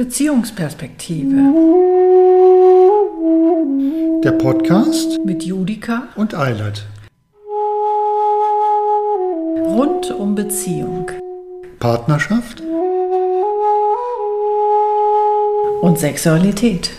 Beziehungsperspektive. 0.00 1.36
Der 4.24 4.32
Podcast 4.32 5.22
mit 5.26 5.42
Judika 5.42 6.08
und 6.16 6.34
Eilert. 6.34 6.86
Rund 9.66 10.10
um 10.10 10.34
Beziehung. 10.34 11.10
Partnerschaft 11.80 12.62
und 15.82 15.98
Sexualität. 15.98 16.92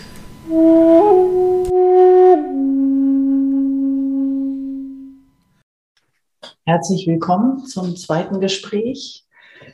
Herzlich 6.64 7.08
willkommen 7.08 7.66
zum 7.66 7.96
zweiten 7.96 8.38
Gespräch 8.38 9.26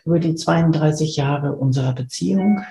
über 0.09 0.21
die 0.21 0.35
32 0.35 1.17
Jahre 1.17 1.53
unserer 1.53 1.93
Beziehung. 1.93 2.63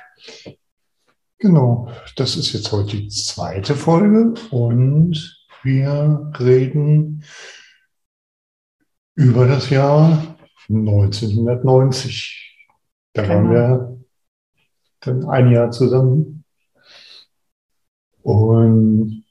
Genau, 1.38 1.88
das 2.16 2.36
ist 2.36 2.52
jetzt 2.54 2.72
heute 2.72 2.98
die 2.98 3.10
zweite 3.10 3.76
Folge 3.76 4.34
und 4.50 5.46
wir 5.62 6.32
reden 6.40 7.24
über 9.14 9.46
das 9.46 9.70
Jahr 9.70 10.36
1990. 10.68 12.58
Da 13.14 13.22
genau. 13.22 13.34
waren 13.36 13.52
wir 13.52 14.00
dann 15.02 15.30
ein 15.30 15.52
Jahr 15.52 15.70
zusammen. 15.70 16.44
Und 18.24 19.24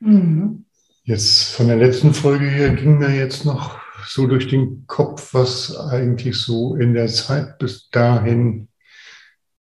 mhm. 0.00 0.64
jetzt 1.04 1.52
von 1.52 1.68
der 1.68 1.76
letzten 1.76 2.14
Folge 2.14 2.46
her 2.46 2.74
ging 2.74 2.98
mir 2.98 3.14
jetzt 3.14 3.44
noch 3.44 3.78
so 4.08 4.26
durch 4.26 4.48
den 4.48 4.86
Kopf, 4.86 5.34
was 5.34 5.76
eigentlich 5.76 6.36
so 6.36 6.76
in 6.76 6.94
der 6.94 7.08
Zeit 7.08 7.58
bis 7.58 7.90
dahin 7.90 8.68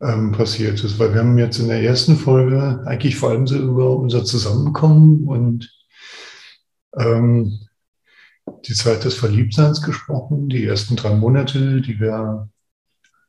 ähm, 0.02 0.32
passiert 0.32 0.84
ist. 0.84 1.00
Weil 1.00 1.14
wir 1.14 1.22
haben 1.22 1.38
jetzt 1.38 1.60
in 1.60 1.68
der 1.68 1.82
ersten 1.82 2.16
Folge 2.16 2.82
eigentlich 2.86 3.16
vor 3.16 3.32
allem 3.32 3.48
so 3.48 3.58
über 3.58 3.98
unser 3.98 4.24
Zusammenkommen 4.26 5.26
und 5.28 5.72
ähm, 6.98 7.60
die 8.66 8.74
Zeit 8.74 9.04
des 9.04 9.16
Verliebtseins 9.16 9.82
gesprochen, 9.82 10.50
die 10.50 10.66
ersten 10.66 10.96
drei 10.96 11.14
Monate, 11.14 11.82
die 11.82 12.00
wir 12.00 12.50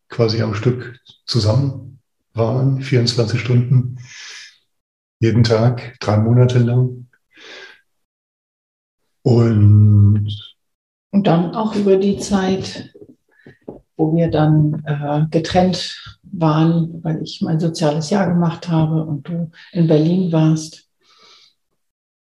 quasi 0.08 0.42
am 0.42 0.54
Stück 0.54 0.98
zusammen 1.26 2.00
waren, 2.32 2.80
24 2.80 3.40
Stunden, 3.40 3.98
jeden 5.20 5.44
Tag, 5.44 5.96
drei 6.00 6.16
Monate 6.16 6.58
lang. 6.58 7.08
Und 9.22 10.49
und 11.10 11.26
dann 11.26 11.54
auch 11.54 11.74
über 11.74 11.96
die 11.96 12.18
Zeit, 12.18 12.94
wo 13.96 14.14
wir 14.14 14.30
dann 14.30 14.82
äh, 14.86 15.26
getrennt 15.30 16.18
waren, 16.22 17.02
weil 17.02 17.22
ich 17.22 17.40
mein 17.42 17.60
soziales 17.60 18.10
Jahr 18.10 18.28
gemacht 18.28 18.68
habe 18.68 19.04
und 19.04 19.28
du 19.28 19.50
in 19.72 19.86
Berlin 19.86 20.32
warst. 20.32 20.88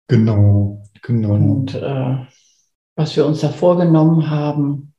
Genau, 0.09 0.83
genau. 1.03 1.35
Und 1.35 1.75
äh, 1.75 2.17
was 2.95 3.17
wir 3.17 3.27
uns 3.27 3.41
da 3.41 3.49
vorgenommen 3.49 4.31
haben, 4.31 4.95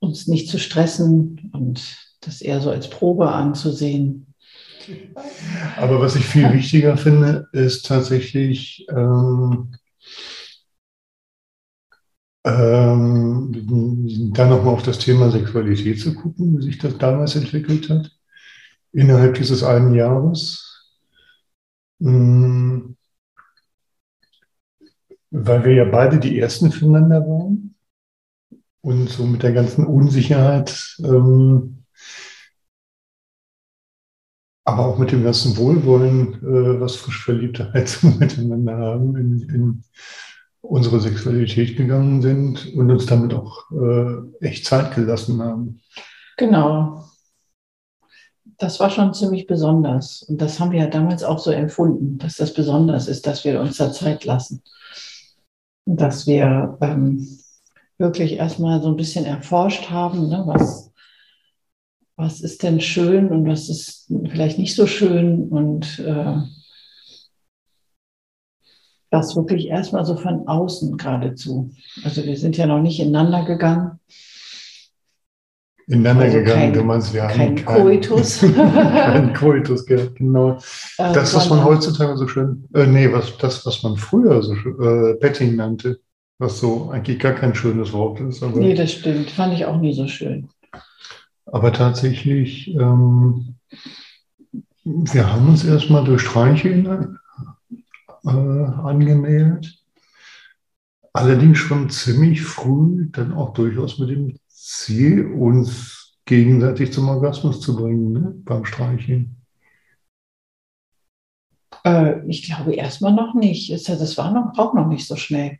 uns 0.00 0.26
nicht 0.26 0.48
zu 0.48 0.58
stressen 0.58 1.50
und 1.52 1.96
das 2.20 2.42
eher 2.42 2.60
so 2.60 2.70
als 2.70 2.90
Probe 2.90 3.30
anzusehen. 3.30 4.34
Aber 5.76 6.00
was 6.00 6.16
ich 6.16 6.24
viel 6.24 6.52
wichtiger 6.52 6.96
finde, 6.96 7.48
ist 7.52 7.86
tatsächlich 7.86 8.86
ähm, 8.90 9.74
ähm, 12.44 14.32
dann 14.34 14.50
nochmal 14.50 14.74
auf 14.74 14.82
das 14.82 14.98
Thema 14.98 15.30
Sexualität 15.30 16.00
zu 16.00 16.14
gucken, 16.14 16.58
wie 16.58 16.62
sich 16.62 16.78
das 16.78 16.96
damals 16.98 17.36
entwickelt 17.36 17.90
hat, 17.90 18.10
innerhalb 18.92 19.34
dieses 19.34 19.62
einen 19.62 19.94
Jahres. 19.94 20.64
Ähm, 22.00 22.96
weil 25.30 25.64
wir 25.64 25.74
ja 25.74 25.84
beide 25.84 26.18
die 26.18 26.38
Ersten 26.38 26.72
füreinander 26.72 27.20
waren 27.20 27.74
und 28.80 29.08
so 29.08 29.26
mit 29.26 29.42
der 29.42 29.52
ganzen 29.52 29.84
Unsicherheit, 29.84 30.96
ähm, 31.00 31.84
aber 34.64 34.86
auch 34.86 34.98
mit 34.98 35.12
dem 35.12 35.24
ganzen 35.24 35.56
Wohlwollen, 35.56 36.34
äh, 36.34 36.80
was 36.80 36.96
frisch 36.96 37.24
Verliebte 37.24 37.72
halt 37.72 37.88
so 37.88 38.06
miteinander 38.18 38.76
haben 38.76 39.16
in, 39.16 39.48
in 39.48 39.84
unsere 40.60 41.00
Sexualität 41.00 41.76
gegangen 41.76 42.20
sind 42.22 42.74
und 42.74 42.90
uns 42.90 43.06
damit 43.06 43.32
auch 43.34 43.70
äh, 43.70 44.46
echt 44.46 44.64
Zeit 44.64 44.94
gelassen 44.94 45.40
haben. 45.42 45.80
Genau. 46.36 47.04
Das 48.58 48.80
war 48.80 48.90
schon 48.90 49.14
ziemlich 49.14 49.46
besonders. 49.46 50.22
Und 50.22 50.40
das 50.40 50.58
haben 50.58 50.72
wir 50.72 50.80
ja 50.80 50.88
damals 50.88 51.22
auch 51.22 51.38
so 51.38 51.50
empfunden, 51.50 52.18
dass 52.18 52.36
das 52.36 52.52
besonders 52.52 53.06
ist, 53.06 53.26
dass 53.26 53.44
wir 53.44 53.60
uns 53.60 53.76
da 53.76 53.92
Zeit 53.92 54.24
lassen. 54.24 54.62
Dass 55.86 56.26
wir 56.26 56.76
ähm, 56.80 57.38
wirklich 57.98 58.32
erstmal 58.32 58.82
so 58.82 58.88
ein 58.88 58.96
bisschen 58.96 59.24
erforscht 59.24 59.90
haben, 59.90 60.28
ne, 60.28 60.42
was, 60.46 60.92
was 62.16 62.40
ist 62.40 62.62
denn 62.62 62.80
schön 62.80 63.30
und 63.30 63.46
was 63.46 63.68
ist 63.68 64.12
vielleicht 64.30 64.58
nicht 64.58 64.74
so 64.74 64.86
schön 64.86 65.48
und 65.48 66.00
äh, 66.00 66.36
das 69.10 69.36
wirklich 69.36 69.68
erstmal 69.68 70.04
so 70.04 70.16
von 70.16 70.46
außen 70.46 70.96
geradezu. 70.96 71.70
Also 72.04 72.24
wir 72.24 72.36
sind 72.36 72.56
ja 72.56 72.66
noch 72.66 72.80
nicht 72.80 73.00
ineinander 73.00 73.44
gegangen. 73.44 73.98
Ineinander 75.86 76.24
also 76.24 76.38
gegangen, 76.38 76.60
kein, 76.60 76.72
du 76.74 76.82
meinst, 76.82 77.14
wir 77.14 77.22
kein 77.22 77.40
haben 77.40 77.56
kein 77.56 77.64
Koitus. 77.64 78.40
kein 78.56 79.32
Koitus, 79.32 79.86
genau. 79.86 80.58
Äh, 80.98 81.14
das, 81.14 81.34
was 81.34 81.48
man 81.48 81.64
heutzutage 81.64 82.16
so 82.18 82.28
schön, 82.28 82.68
äh, 82.74 82.86
nee, 82.86 83.10
was, 83.10 83.38
das, 83.38 83.64
was 83.64 83.82
man 83.82 83.96
früher 83.96 84.42
so 84.42 84.52
äh, 84.52 85.14
Petting 85.14 85.56
nannte, 85.56 85.98
was 86.38 86.60
so 86.60 86.90
eigentlich 86.90 87.18
gar 87.18 87.32
kein 87.32 87.54
schönes 87.54 87.94
Wort 87.94 88.20
ist. 88.20 88.42
Aber, 88.42 88.58
nee, 88.58 88.74
das 88.74 88.92
stimmt. 88.92 89.30
Fand 89.30 89.54
ich 89.54 89.64
auch 89.64 89.78
nie 89.78 89.94
so 89.94 90.06
schön. 90.06 90.50
Aber 91.46 91.72
tatsächlich, 91.72 92.68
ähm, 92.74 93.54
wir 94.84 95.32
haben 95.32 95.48
uns 95.48 95.64
erstmal 95.64 96.04
durch 96.04 96.20
Streiche 96.20 97.16
äh, 98.24 98.28
angemeldet. 98.28 99.82
Allerdings 101.12 101.58
schon 101.58 101.90
ziemlich 101.90 102.42
früh, 102.42 103.08
dann 103.10 103.32
auch 103.32 103.52
durchaus 103.54 103.98
mit 103.98 104.10
dem 104.10 104.38
Ziel, 104.48 105.26
uns 105.26 106.16
gegenseitig 106.24 106.92
zum 106.92 107.08
Orgasmus 107.08 107.60
zu 107.60 107.74
bringen 107.74 108.12
ne? 108.12 108.34
beim 108.44 108.64
Streicheln. 108.64 109.36
Äh, 111.84 112.26
ich 112.28 112.44
glaube 112.44 112.74
erstmal 112.74 113.12
noch 113.12 113.34
nicht. 113.34 113.72
Das 113.72 114.18
war 114.18 114.32
noch, 114.32 114.58
auch 114.58 114.74
noch 114.74 114.86
nicht 114.86 115.06
so 115.06 115.16
schnell. 115.16 115.58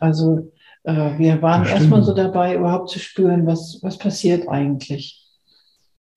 Also 0.00 0.52
äh, 0.82 1.18
wir 1.18 1.40
waren 1.42 1.64
erstmal 1.64 2.02
so 2.02 2.14
dabei, 2.14 2.56
überhaupt 2.56 2.90
zu 2.90 2.98
spüren, 2.98 3.46
was, 3.46 3.78
was 3.82 3.98
passiert 3.98 4.48
eigentlich. 4.48 5.24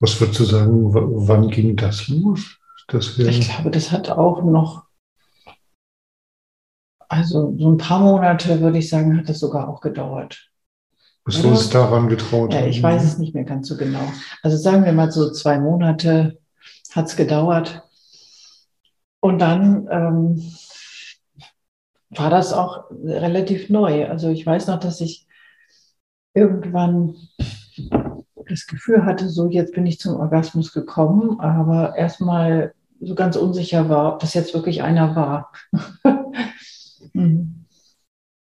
Was 0.00 0.20
würdest 0.20 0.40
du 0.40 0.44
sagen, 0.44 0.92
wann 0.92 1.48
ging 1.48 1.76
das 1.76 2.08
los? 2.08 2.56
ich 2.92 3.40
glaube, 3.48 3.70
das 3.70 3.92
hat 3.92 4.10
auch 4.10 4.42
noch 4.42 4.89
also 7.10 7.56
so 7.58 7.68
ein 7.68 7.76
paar 7.76 7.98
Monate, 7.98 8.60
würde 8.60 8.78
ich 8.78 8.88
sagen, 8.88 9.18
hat 9.18 9.28
das 9.28 9.40
sogar 9.40 9.68
auch 9.68 9.80
gedauert. 9.80 10.48
Bis 11.24 11.42
wir 11.42 11.50
uns 11.50 11.68
daran 11.68 12.08
getraut 12.08 12.54
Ja, 12.54 12.64
ich 12.64 12.80
weiß 12.80 13.02
es 13.02 13.18
nicht 13.18 13.34
mehr 13.34 13.44
ganz 13.44 13.68
so 13.68 13.76
genau. 13.76 14.12
Also 14.42 14.56
sagen 14.56 14.84
wir 14.84 14.92
mal 14.92 15.10
so 15.10 15.32
zwei 15.32 15.58
Monate 15.58 16.38
hat 16.92 17.06
es 17.06 17.16
gedauert. 17.16 17.82
Und 19.18 19.40
dann 19.40 19.88
ähm, 19.90 20.52
war 22.10 22.30
das 22.30 22.52
auch 22.52 22.84
relativ 22.90 23.70
neu. 23.70 24.08
Also 24.08 24.28
ich 24.28 24.46
weiß 24.46 24.68
noch, 24.68 24.78
dass 24.78 25.00
ich 25.00 25.26
irgendwann 26.32 27.16
das 28.48 28.68
Gefühl 28.68 29.04
hatte, 29.04 29.28
so 29.28 29.48
jetzt 29.48 29.74
bin 29.74 29.84
ich 29.84 29.98
zum 29.98 30.14
Orgasmus 30.14 30.72
gekommen, 30.72 31.40
aber 31.40 31.96
erstmal 31.96 32.72
so 33.00 33.16
ganz 33.16 33.34
unsicher 33.34 33.88
war, 33.88 34.14
ob 34.14 34.20
das 34.20 34.34
jetzt 34.34 34.54
wirklich 34.54 34.82
einer 34.82 35.16
war. 35.16 35.52
Mhm. 37.12 37.66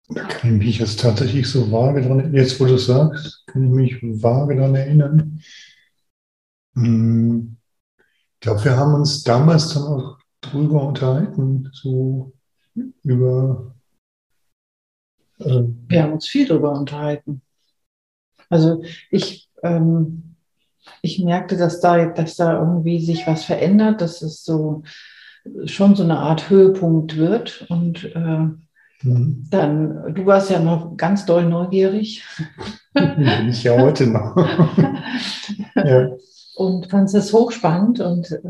Da 0.08 0.24
kann 0.24 0.56
ich 0.56 0.66
mich 0.66 0.78
jetzt 0.78 1.00
tatsächlich 1.00 1.48
so 1.48 1.70
vage 1.70 2.02
dran, 2.02 2.34
jetzt 2.34 2.58
wo 2.58 2.64
du 2.64 2.74
es 2.74 2.86
sagst, 2.86 3.46
kann 3.46 3.64
ich 3.64 3.70
mich 3.70 4.22
vage 4.22 4.56
daran 4.56 4.74
erinnern. 4.74 5.40
Hm. 6.74 7.56
Ich 8.34 8.40
glaube, 8.40 8.64
wir 8.64 8.76
haben 8.76 8.94
uns 8.94 9.22
damals 9.22 9.74
dann 9.74 9.84
auch 9.84 10.18
drüber 10.40 10.88
unterhalten, 10.88 11.70
so 11.72 12.32
über. 13.02 13.74
Äh, 15.38 15.62
wir 15.88 16.02
haben 16.02 16.14
uns 16.14 16.26
viel 16.26 16.46
drüber 16.46 16.72
unterhalten. 16.72 17.42
Also 18.48 18.82
ich, 19.10 19.48
ähm, 19.62 20.34
ich 21.02 21.20
merkte, 21.20 21.56
dass 21.56 21.80
da, 21.80 22.06
dass 22.06 22.36
da 22.36 22.58
irgendwie 22.58 23.04
sich 23.04 23.26
was 23.26 23.44
verändert, 23.44 24.00
dass 24.00 24.22
es 24.22 24.42
so 24.42 24.82
schon 25.64 25.94
so 25.96 26.02
eine 26.02 26.18
Art 26.18 26.50
Höhepunkt 26.50 27.16
wird. 27.16 27.66
Und 27.68 28.04
äh, 28.14 28.48
mhm. 29.02 29.46
dann, 29.50 30.14
du 30.14 30.26
warst 30.26 30.50
ja 30.50 30.60
noch 30.60 30.96
ganz 30.96 31.26
doll 31.26 31.44
neugierig. 31.44 32.24
Bin 32.94 33.48
ich 33.48 33.62
ja 33.62 33.80
heute 33.80 34.06
noch. 34.06 34.36
ja. 35.76 36.10
und 36.56 36.90
fand 36.90 37.12
es 37.14 37.32
hochspannend 37.32 38.00
und 38.00 38.30
äh, 38.32 38.40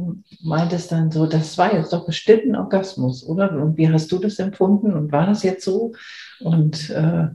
meinte 0.42 0.76
es 0.76 0.88
dann 0.88 1.10
so, 1.10 1.26
das 1.26 1.58
war 1.58 1.74
jetzt 1.74 1.92
doch 1.92 2.06
bestimmt 2.06 2.46
ein 2.46 2.56
Orgasmus, 2.56 3.24
oder? 3.24 3.52
Und 3.52 3.76
wie 3.76 3.90
hast 3.90 4.10
du 4.10 4.18
das 4.18 4.38
empfunden 4.38 4.94
und 4.94 5.12
war 5.12 5.26
das 5.26 5.42
jetzt 5.42 5.64
so? 5.64 5.92
Und, 6.40 6.90
äh, 6.90 7.28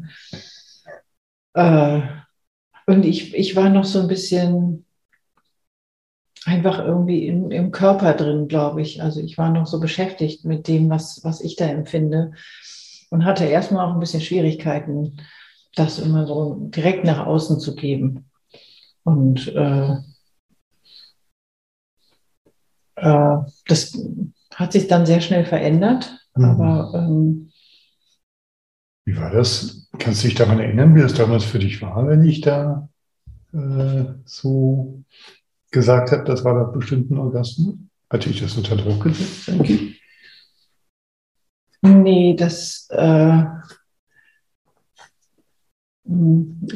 äh, 1.53 2.01
und 2.87 3.05
ich, 3.05 3.35
ich 3.35 3.55
war 3.55 3.69
noch 3.69 3.85
so 3.85 4.01
ein 4.01 4.07
bisschen 4.07 4.84
einfach 6.45 6.79
irgendwie 6.79 7.27
im, 7.27 7.51
im 7.51 7.71
Körper 7.71 8.13
drin, 8.13 8.47
glaube 8.47 8.81
ich. 8.81 9.01
Also 9.01 9.19
ich 9.19 9.37
war 9.37 9.49
noch 9.49 9.65
so 9.65 9.79
beschäftigt 9.79 10.45
mit 10.45 10.67
dem, 10.67 10.89
was, 10.89 11.23
was 11.23 11.41
ich 11.41 11.55
da 11.55 11.65
empfinde 11.65 12.33
und 13.09 13.25
hatte 13.25 13.45
erstmal 13.45 13.85
auch 13.85 13.93
ein 13.93 13.99
bisschen 13.99 14.21
Schwierigkeiten, 14.21 15.17
das 15.75 15.99
immer 15.99 16.27
so 16.27 16.55
direkt 16.69 17.03
nach 17.03 17.25
außen 17.25 17.59
zu 17.59 17.75
geben. 17.75 18.29
Und 19.03 19.47
äh, 19.55 19.95
äh, 22.95 23.37
das 23.67 23.97
hat 24.53 24.71
sich 24.71 24.87
dann 24.87 25.05
sehr 25.05 25.21
schnell 25.21 25.45
verändert. 25.45 26.17
Mhm. 26.35 26.45
Aber 26.45 26.93
ähm, 26.95 27.51
wie 29.05 29.17
war 29.17 29.31
das? 29.31 29.87
Kannst 29.97 30.23
du 30.23 30.27
dich 30.27 30.35
daran 30.35 30.59
erinnern, 30.59 30.95
wie 30.95 31.01
das 31.01 31.13
damals 31.13 31.43
für 31.43 31.59
dich 31.59 31.81
war, 31.81 32.07
wenn 32.07 32.23
ich 32.23 32.41
da 32.41 32.89
äh, 33.53 34.05
so 34.25 35.03
gesagt 35.75 36.13
habe, 36.13 36.23
das 36.23 36.43
war 36.45 36.55
doch 36.57 36.73
bestimmt 36.73 37.11
ein 37.11 37.19
Orgasmus? 37.19 37.75
Hatte 38.09 38.29
ich 38.29 38.41
das 38.41 38.55
unter 38.55 38.77
Druck 38.77 39.03
gesetzt, 39.03 39.47
denke 39.47 39.73
ich? 39.73 40.01
Nee, 41.81 42.33
das. 42.33 42.87
Äh, 42.89 43.43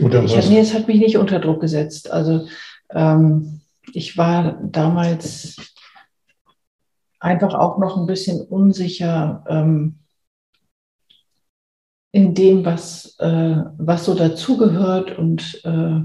Oder 0.02 0.24
ich, 0.24 0.36
was? 0.36 0.50
Nee, 0.50 0.60
es 0.60 0.74
hat 0.74 0.88
mich 0.88 1.00
nicht 1.00 1.18
unter 1.18 1.40
Druck 1.40 1.62
gesetzt. 1.62 2.12
Also, 2.12 2.48
ähm, 2.92 3.62
ich 3.94 4.18
war 4.18 4.60
damals 4.64 5.56
einfach 7.22 7.54
auch 7.54 7.80
noch 7.80 7.98
ein 7.98 8.06
bisschen 8.06 8.42
unsicher 8.42 9.46
ähm, 9.48 10.00
in 12.12 12.34
dem, 12.34 12.66
was, 12.66 13.16
äh, 13.20 13.64
was 13.78 14.04
so 14.04 14.14
dazugehört. 14.14 15.18
Und 15.18 15.62
äh, 15.64 16.02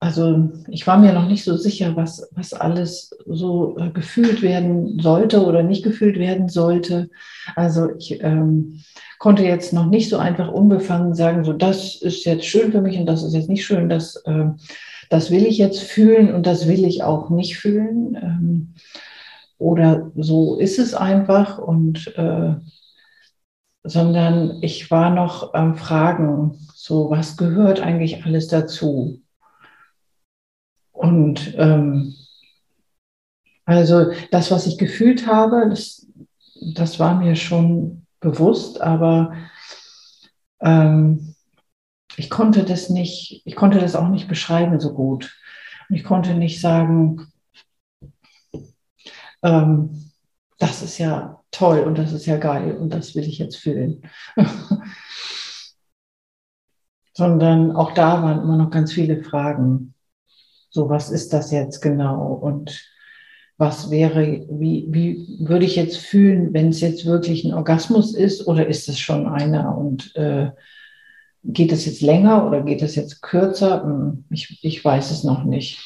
also 0.00 0.50
ich 0.68 0.86
war 0.86 0.98
mir 0.98 1.12
noch 1.12 1.28
nicht 1.28 1.44
so 1.44 1.56
sicher, 1.58 1.94
was, 1.94 2.26
was 2.32 2.54
alles 2.54 3.10
so 3.26 3.76
äh, 3.78 3.90
gefühlt 3.90 4.40
werden 4.40 4.98
sollte 4.98 5.44
oder 5.44 5.62
nicht 5.62 5.84
gefühlt 5.84 6.18
werden 6.18 6.48
sollte. 6.48 7.10
Also 7.54 7.90
ich 7.98 8.18
ähm, 8.22 8.82
konnte 9.18 9.44
jetzt 9.44 9.74
noch 9.74 9.84
nicht 9.84 10.08
so 10.08 10.16
einfach 10.16 10.50
unbefangen 10.50 11.14
sagen, 11.14 11.44
so 11.44 11.52
das 11.52 11.96
ist 11.96 12.24
jetzt 12.24 12.46
schön 12.46 12.72
für 12.72 12.80
mich 12.80 12.98
und 12.98 13.04
das 13.04 13.22
ist 13.22 13.34
jetzt 13.34 13.50
nicht 13.50 13.66
schön, 13.66 13.90
das, 13.90 14.16
äh, 14.24 14.46
das 15.10 15.30
will 15.30 15.44
ich 15.44 15.58
jetzt 15.58 15.80
fühlen 15.82 16.34
und 16.34 16.46
das 16.46 16.66
will 16.66 16.86
ich 16.86 17.02
auch 17.02 17.28
nicht 17.28 17.58
fühlen. 17.58 18.14
Ähm, 18.14 18.74
oder 19.58 20.10
so 20.16 20.58
ist 20.58 20.78
es 20.78 20.94
einfach 20.94 21.58
und 21.58 22.16
äh, 22.16 22.54
sondern 23.82 24.62
ich 24.62 24.90
war 24.90 25.10
noch 25.10 25.52
am 25.52 25.76
Fragen, 25.76 26.58
so 26.74 27.10
was 27.10 27.36
gehört 27.36 27.80
eigentlich 27.80 28.24
alles 28.24 28.48
dazu? 28.48 29.20
Und 31.00 31.54
ähm, 31.56 32.14
also 33.64 34.12
das, 34.30 34.50
was 34.50 34.66
ich 34.66 34.76
gefühlt 34.76 35.26
habe, 35.26 35.70
das, 35.70 36.06
das 36.74 37.00
war 37.00 37.14
mir 37.14 37.36
schon 37.36 38.06
bewusst, 38.20 38.82
aber 38.82 39.34
ähm, 40.60 41.34
ich 42.16 42.28
konnte 42.28 42.64
das 42.64 42.90
nicht, 42.90 43.40
ich 43.46 43.56
konnte 43.56 43.78
das 43.78 43.96
auch 43.96 44.08
nicht 44.08 44.28
beschreiben 44.28 44.78
so 44.78 44.92
gut. 44.92 45.34
Und 45.88 45.96
ich 45.96 46.04
konnte 46.04 46.34
nicht 46.34 46.60
sagen, 46.60 47.32
ähm, 49.42 50.12
das 50.58 50.82
ist 50.82 50.98
ja 50.98 51.42
toll 51.50 51.80
und 51.80 51.96
das 51.96 52.12
ist 52.12 52.26
ja 52.26 52.36
geil 52.36 52.76
und 52.76 52.90
das 52.92 53.14
will 53.14 53.24
ich 53.24 53.38
jetzt 53.38 53.56
fühlen. 53.56 54.02
Sondern 57.14 57.74
auch 57.74 57.94
da 57.94 58.22
waren 58.22 58.42
immer 58.42 58.58
noch 58.58 58.70
ganz 58.70 58.92
viele 58.92 59.24
Fragen. 59.24 59.94
So, 60.70 60.88
was 60.88 61.10
ist 61.10 61.32
das 61.32 61.50
jetzt 61.50 61.80
genau? 61.80 62.32
Und 62.32 62.88
was 63.58 63.90
wäre, 63.90 64.46
wie, 64.48 64.86
wie 64.88 65.36
würde 65.40 65.66
ich 65.66 65.76
jetzt 65.76 65.98
fühlen, 65.98 66.54
wenn 66.54 66.68
es 66.68 66.80
jetzt 66.80 67.04
wirklich 67.04 67.44
ein 67.44 67.52
Orgasmus 67.52 68.14
ist 68.14 68.46
oder 68.46 68.66
ist 68.66 68.88
es 68.88 68.98
schon 68.98 69.26
einer? 69.26 69.76
Und 69.76 70.16
äh, 70.16 70.50
geht 71.44 71.72
es 71.72 71.84
jetzt 71.84 72.00
länger 72.00 72.46
oder 72.46 72.62
geht 72.62 72.82
es 72.82 72.94
jetzt 72.94 73.20
kürzer? 73.20 73.82
Hm, 73.84 74.24
ich, 74.30 74.60
ich 74.62 74.84
weiß 74.84 75.10
es 75.10 75.24
noch 75.24 75.44
nicht. 75.44 75.78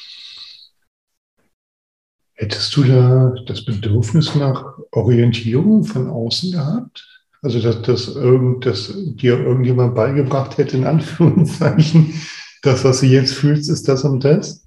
Hättest 2.33 2.75
du 2.75 2.83
da 2.83 3.33
das 3.45 3.65
Bedürfnis 3.65 4.35
nach 4.35 4.77
Orientierung 4.91 5.83
von 5.83 6.09
außen 6.09 6.51
gehabt? 6.51 7.05
Also, 7.41 7.59
dass, 7.59 7.81
dass, 7.81 8.15
irgend, 8.15 8.65
dass 8.65 8.93
dir 8.95 9.39
irgendjemand 9.39 9.95
beigebracht 9.95 10.57
hätte, 10.57 10.77
in 10.77 10.85
Anführungszeichen, 10.85 12.13
das, 12.61 12.83
was 12.83 13.01
du 13.01 13.05
jetzt 13.05 13.33
fühlst, 13.33 13.69
ist 13.69 13.87
das 13.87 14.03
und 14.03 14.23
das? 14.23 14.64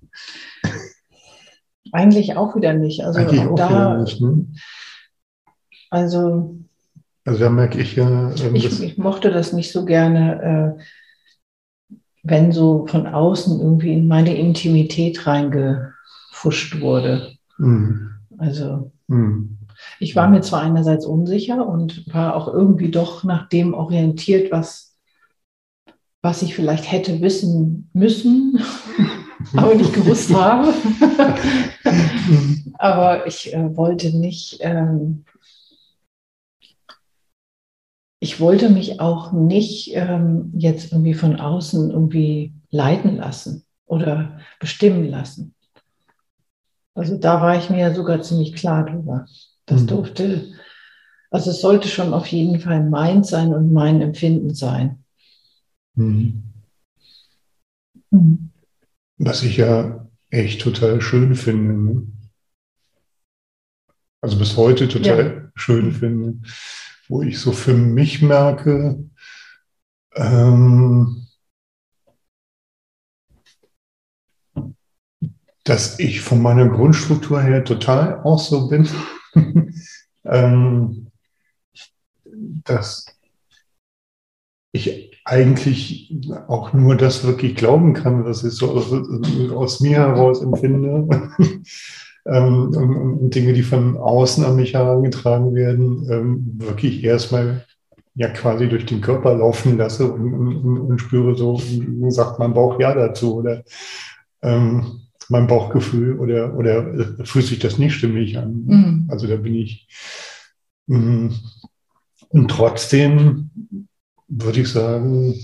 Eigentlich 1.93 2.37
auch 2.37 2.57
wieder 2.57 2.75
nicht. 2.75 3.05
Also, 3.05 3.21
Eigentlich 3.21 3.41
auch 3.43 3.55
da, 3.55 3.69
wieder 3.69 3.99
nicht, 3.99 4.21
ne? 4.21 4.47
Also, 5.91 6.59
also 7.29 7.41
da 7.41 7.51
merke 7.51 7.79
ich 7.79 7.95
ja. 7.95 8.33
Ähm, 8.41 8.55
ich, 8.55 8.83
ich, 8.83 8.97
mochte 8.97 9.31
das 9.31 9.53
nicht 9.53 9.71
so 9.71 9.85
gerne, 9.85 10.79
äh, 10.81 11.95
wenn 12.23 12.53
so 12.53 12.87
von 12.87 13.07
außen 13.07 13.61
irgendwie 13.61 13.93
in 13.93 14.09
meine 14.09 14.35
Intimität 14.35 15.27
reingefuscht 15.27 16.81
wurde. 16.81 17.33
Mhm. 17.59 18.13
Also 18.39 18.93
mhm. 19.09 19.59
ich 19.99 20.17
war 20.17 20.29
mir 20.29 20.41
zwar 20.41 20.63
einerseits 20.63 21.05
unsicher 21.05 21.67
und 21.67 22.13
war 22.13 22.35
auch 22.35 22.49
irgendwie 22.49 22.91
doch 22.91 23.25
nach 23.25 23.49
dem 23.49 23.75
orientiert, 23.75 24.51
was, 24.51 24.97
was 26.23 26.41
ich 26.41 26.55
vielleicht 26.55 26.91
hätte 26.91 27.21
wissen 27.21 27.91
müssen, 27.93 28.59
aber 29.57 29.75
nicht 29.75 29.93
gewusst 29.93 30.33
habe. 30.33 30.73
aber 32.79 33.27
ich 33.27 33.53
äh, 33.53 33.77
wollte 33.77 34.17
nicht, 34.17 34.59
ähm, 34.61 35.25
ich 38.21 38.41
wollte 38.41 38.69
mich 38.69 39.01
auch 39.01 39.33
nicht 39.33 39.95
ähm, 39.95 40.53
jetzt 40.55 40.93
irgendwie 40.93 41.15
von 41.15 41.39
außen 41.39 41.91
irgendwie 41.91 42.53
leiten 42.71 43.17
lassen 43.17 43.65
oder 43.87 44.41
bestimmen 44.59 45.09
lassen. 45.09 45.55
Also 46.95 47.17
da 47.17 47.41
war 47.41 47.57
ich 47.57 47.71
mir 47.71 47.79
ja 47.79 47.95
sogar 47.95 48.21
ziemlich 48.23 48.55
klar 48.55 48.85
drüber. 48.85 49.27
Das 49.67 49.83
mhm. 49.83 49.87
durfte, 49.87 50.49
also 51.31 51.51
es 51.51 51.61
sollte 51.61 51.89
schon 51.89 52.13
auf 52.13 52.27
jeden 52.27 52.59
Fall 52.59 52.83
mein 52.83 53.23
sein 53.23 53.55
und 53.55 53.73
mein 53.73 54.01
Empfinden 54.01 54.53
sein. 54.53 55.05
Mhm. 55.95 56.43
Mhm. 58.11 58.51
Was 59.19 59.43
ich 59.43 59.57
ja 59.57 60.09
echt 60.31 60.61
total 60.61 61.01
schön 61.01 61.35
finde. 61.35 62.07
Also 64.21 64.39
bis 64.39 64.57
heute 64.57 64.89
total 64.89 65.43
ja. 65.45 65.51
schön 65.55 65.93
finde. 65.93 66.49
Wo 67.09 67.23
ich 67.23 67.39
so 67.39 67.53
für 67.53 67.75
mich 67.75 68.23
merke, 68.23 69.09
ähm, 70.15 71.27
dass 75.65 75.99
ich 75.99 76.21
von 76.21 76.41
meiner 76.41 76.69
Grundstruktur 76.69 77.43
her 77.43 77.65
total 77.65 78.21
auch 78.23 78.39
so 78.39 78.69
bin, 78.69 78.89
ähm, 80.25 81.11
dass 82.65 83.07
ich 84.73 85.08
eigentlich 85.29 86.15
auch 86.49 86.73
nur 86.73 86.97
das 86.97 87.25
wirklich 87.25 87.55
glauben 87.55 87.93
kann, 87.93 88.25
was 88.25 88.45
ich 88.45 88.55
so 88.55 88.71
aus, 88.71 88.93
aus 89.53 89.81
mir 89.81 89.99
heraus 89.99 90.43
empfinde. 90.43 91.07
ähm, 92.27 92.73
und, 92.75 93.19
und, 93.21 93.35
Dinge, 93.35 93.53
die 93.53 93.63
von 93.63 93.99
außen 93.99 94.45
an 94.45 94.57
mich 94.57 94.73
herangetragen 94.73 95.55
werden, 95.55 96.09
ähm, 96.11 96.55
wirklich 96.57 97.05
erstmal 97.05 97.67
ja 98.15 98.29
quasi 98.29 98.69
durch 98.69 98.87
den 98.87 99.03
Körper 99.03 99.35
laufen 99.35 99.77
lasse 99.77 100.11
und, 100.11 100.33
und, 100.33 100.79
und 100.79 100.99
spüre 100.99 101.37
so, 101.37 101.61
sagt 102.09 102.39
mein 102.39 102.55
Bauch 102.55 102.81
ja 102.81 102.95
dazu. 102.95 103.37
Oder 103.37 103.65
ähm, 104.41 105.03
mein 105.29 105.47
Bauchgefühl 105.47 106.19
oder, 106.19 106.57
oder 106.57 106.95
äh, 106.95 107.25
fühlt 107.25 107.45
sich 107.45 107.59
das 107.59 107.79
nicht 107.79 107.93
stimmig 107.93 108.39
an. 108.39 108.65
Mhm. 108.65 109.09
Also 109.11 109.27
da 109.27 109.37
bin 109.37 109.55
ich. 109.55 109.87
Mh, 110.87 111.35
und 112.31 112.51
trotzdem 112.51 113.51
würde 114.29 114.61
ich 114.61 114.69
sagen, 114.69 115.35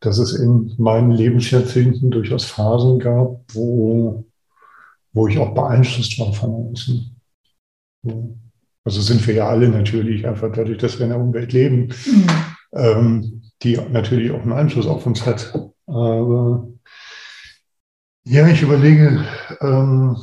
dass 0.00 0.18
es 0.18 0.32
in 0.34 0.74
meinen 0.78 1.10
Lebensjahrzehnten 1.10 2.10
durchaus 2.10 2.44
Phasen 2.44 2.98
gab, 2.98 3.42
wo, 3.52 4.24
wo 5.12 5.28
ich 5.28 5.38
auch 5.38 5.54
beeinflusst 5.54 6.18
war 6.18 6.32
von 6.32 6.72
außen. 6.72 7.16
Also 8.84 9.02
sind 9.02 9.26
wir 9.26 9.34
ja 9.34 9.48
alle 9.48 9.68
natürlich, 9.68 10.26
einfach 10.26 10.52
dadurch, 10.52 10.78
dass 10.78 10.98
wir 10.98 11.04
in 11.04 11.10
der 11.10 11.20
Umwelt 11.20 11.52
leben, 11.52 11.92
mhm. 12.06 12.26
ähm, 12.72 13.42
die 13.62 13.76
natürlich 13.90 14.30
auch 14.30 14.42
einen 14.42 14.52
Einfluss 14.52 14.86
auf 14.86 15.04
uns 15.04 15.26
hat. 15.26 15.52
Aber 15.86 16.68
Ja, 18.30 18.46
ich 18.46 18.60
überlege, 18.60 19.24
ähm, 19.62 20.14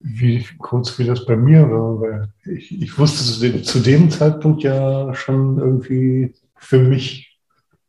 wie 0.00 0.44
kurz 0.58 0.98
wie 0.98 1.04
das 1.04 1.26
bei 1.26 1.36
mir 1.36 1.68
war, 1.70 2.00
weil 2.00 2.32
ich, 2.44 2.80
ich 2.80 2.98
wusste 2.98 3.62
zu 3.62 3.80
dem 3.80 4.10
Zeitpunkt 4.10 4.62
ja 4.62 5.12
schon 5.14 5.58
irgendwie 5.58 6.34
für 6.56 6.78
mich 6.78 7.38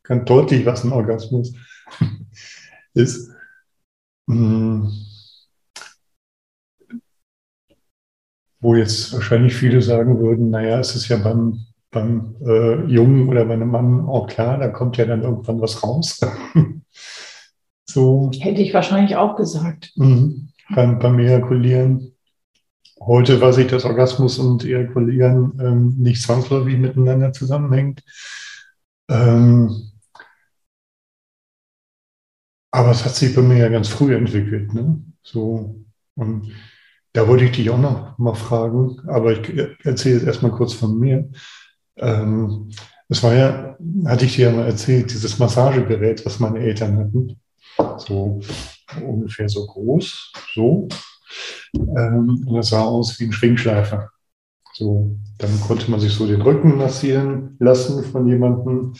ganz 0.02 0.24
deutlich, 0.24 0.66
was 0.66 0.84
ein 0.84 0.92
Orgasmus 0.92 1.54
ist. 2.94 3.30
Hm. 4.28 4.90
Wo 8.62 8.74
jetzt 8.74 9.12
wahrscheinlich 9.14 9.54
viele 9.54 9.80
sagen 9.80 10.18
würden, 10.18 10.50
naja, 10.50 10.80
es 10.80 10.94
ist 10.94 11.08
ja 11.08 11.16
beim, 11.16 11.64
beim 11.90 12.34
äh, 12.44 12.84
Jungen 12.86 13.28
oder 13.28 13.46
bei 13.46 13.54
einem 13.54 13.70
Mann 13.70 14.06
auch 14.06 14.26
klar, 14.26 14.58
da 14.58 14.68
kommt 14.68 14.96
ja 14.98 15.06
dann 15.06 15.22
irgendwann 15.22 15.60
was 15.60 15.82
raus. 15.82 16.20
so. 17.86 18.30
Hätte 18.38 18.60
ich 18.60 18.74
wahrscheinlich 18.74 19.16
auch 19.16 19.36
gesagt. 19.36 19.92
Mhm 19.96 20.50
beim, 20.74 20.98
beim 20.98 21.18
Ejakulieren. 21.18 22.14
Heute 23.00 23.40
weiß 23.40 23.58
ich, 23.58 23.68
dass 23.68 23.84
Orgasmus 23.84 24.38
und 24.38 24.64
Ejakulieren 24.64 25.58
ähm, 25.60 25.94
nicht 25.98 26.22
zwangsläufig 26.22 26.76
miteinander 26.78 27.32
zusammenhängt. 27.32 28.02
Ähm, 29.08 29.90
aber 32.70 32.90
es 32.90 33.04
hat 33.04 33.14
sich 33.14 33.34
bei 33.34 33.42
mir 33.42 33.56
ja 33.56 33.68
ganz 33.68 33.88
früh 33.88 34.14
entwickelt. 34.14 34.72
Ne? 34.74 35.02
So, 35.22 35.82
und 36.14 36.52
da 37.12 37.26
wollte 37.26 37.44
ich 37.44 37.52
dich 37.52 37.70
auch 37.70 37.78
noch 37.78 38.16
mal 38.18 38.34
fragen, 38.34 39.00
aber 39.08 39.32
ich 39.32 39.84
erzähle 39.84 40.16
jetzt 40.16 40.26
erstmal 40.26 40.52
kurz 40.52 40.74
von 40.74 40.98
mir. 40.98 41.30
Ähm, 41.96 42.70
es 43.08 43.22
war 43.24 43.34
ja, 43.34 43.76
hatte 44.06 44.26
ich 44.26 44.36
dir 44.36 44.50
ja 44.50 44.56
mal 44.56 44.66
erzählt, 44.66 45.10
dieses 45.10 45.38
Massagegerät, 45.38 46.24
was 46.24 46.38
meine 46.38 46.60
Eltern 46.60 46.98
hatten. 46.98 47.40
So 47.98 48.40
ungefähr 49.06 49.48
so 49.48 49.66
groß, 49.66 50.32
so. 50.54 50.88
Ähm, 51.74 52.44
und 52.46 52.54
das 52.54 52.70
sah 52.70 52.82
aus 52.82 53.18
wie 53.20 53.24
ein 53.24 53.32
Schwingschleifer. 53.32 54.10
So, 54.74 55.16
dann 55.38 55.60
konnte 55.60 55.90
man 55.90 56.00
sich 56.00 56.12
so 56.12 56.26
den 56.26 56.42
Rücken 56.42 56.76
massieren 56.76 57.56
lassen 57.58 58.04
von 58.04 58.26
jemandem. 58.26 58.94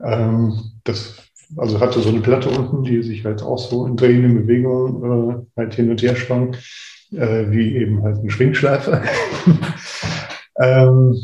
Ähm, 0.00 0.60
das 0.84 1.16
also 1.56 1.80
hatte 1.80 2.00
so 2.00 2.10
eine 2.10 2.20
Platte 2.20 2.50
unten, 2.50 2.82
die 2.84 3.02
sich 3.02 3.24
halt 3.24 3.42
auch 3.42 3.58
so 3.58 3.86
in 3.86 3.96
drehenden 3.96 4.34
Bewegungen 4.34 5.02
äh, 5.30 5.60
halt 5.60 5.74
hin 5.74 5.90
und 5.90 6.02
her 6.02 6.14
schwang, 6.14 6.54
äh, 7.12 7.50
wie 7.50 7.76
eben 7.76 8.02
halt 8.02 8.18
ein 8.18 8.30
Schwingschleifer. 8.30 9.02
ähm, 10.60 11.16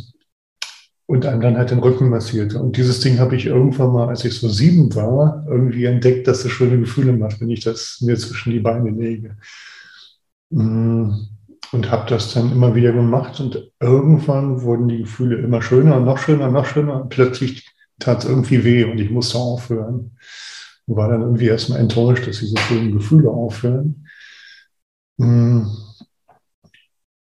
und 1.07 1.27
einem 1.27 1.41
dann 1.41 1.57
halt 1.57 1.71
den 1.71 1.81
Rücken 1.81 2.09
massierte. 2.09 2.61
Und 2.61 2.77
dieses 2.77 3.01
Ding 3.01 3.19
habe 3.19 3.37
ich 3.37 3.47
irgendwann 3.47 3.93
mal, 3.93 4.09
als 4.09 4.25
ich 4.25 4.39
so 4.39 4.49
sieben 4.49 4.95
war, 4.95 5.45
irgendwie 5.49 5.85
entdeckt, 5.85 6.27
dass 6.27 6.45
es 6.45 6.53
schöne 6.53 6.79
Gefühle 6.79 7.13
macht, 7.13 7.41
wenn 7.41 7.51
ich 7.51 7.63
das 7.63 8.01
mir 8.01 8.17
zwischen 8.17 8.53
die 8.53 8.61
Beine 8.61 8.91
lege. 8.91 9.37
Mm, 10.51 11.13
und 11.73 11.91
habe 11.91 12.09
das 12.09 12.33
dann 12.33 12.53
immer 12.53 12.75
wieder 12.75 12.93
gemacht 12.93 13.41
und 13.41 13.71
irgendwann 13.81 14.63
wurden 14.63 14.89
die 14.89 14.99
Gefühle 14.99 15.37
immer 15.39 15.61
schöner 15.61 15.97
und 15.97 16.05
noch 16.05 16.19
schöner 16.19 16.47
und 16.47 16.53
noch 16.53 16.67
schöner 16.67 17.03
und 17.03 17.09
plötzlich 17.09 17.69
tat 17.99 18.25
es 18.25 18.31
irgendwie 18.31 18.65
weh 18.65 18.85
und 18.85 18.99
ich 19.01 19.11
musste 19.11 19.39
aufhören. 19.39 20.17
Und 20.87 20.97
war 20.97 21.09
dann 21.09 21.23
irgendwie 21.23 21.47
erstmal 21.47 21.81
enttäuscht, 21.81 22.27
dass 22.27 22.41
diese 22.41 22.59
schönen 22.59 22.93
Gefühle 22.93 23.31
aufhören. 23.31 24.07
Mm. 25.19 25.67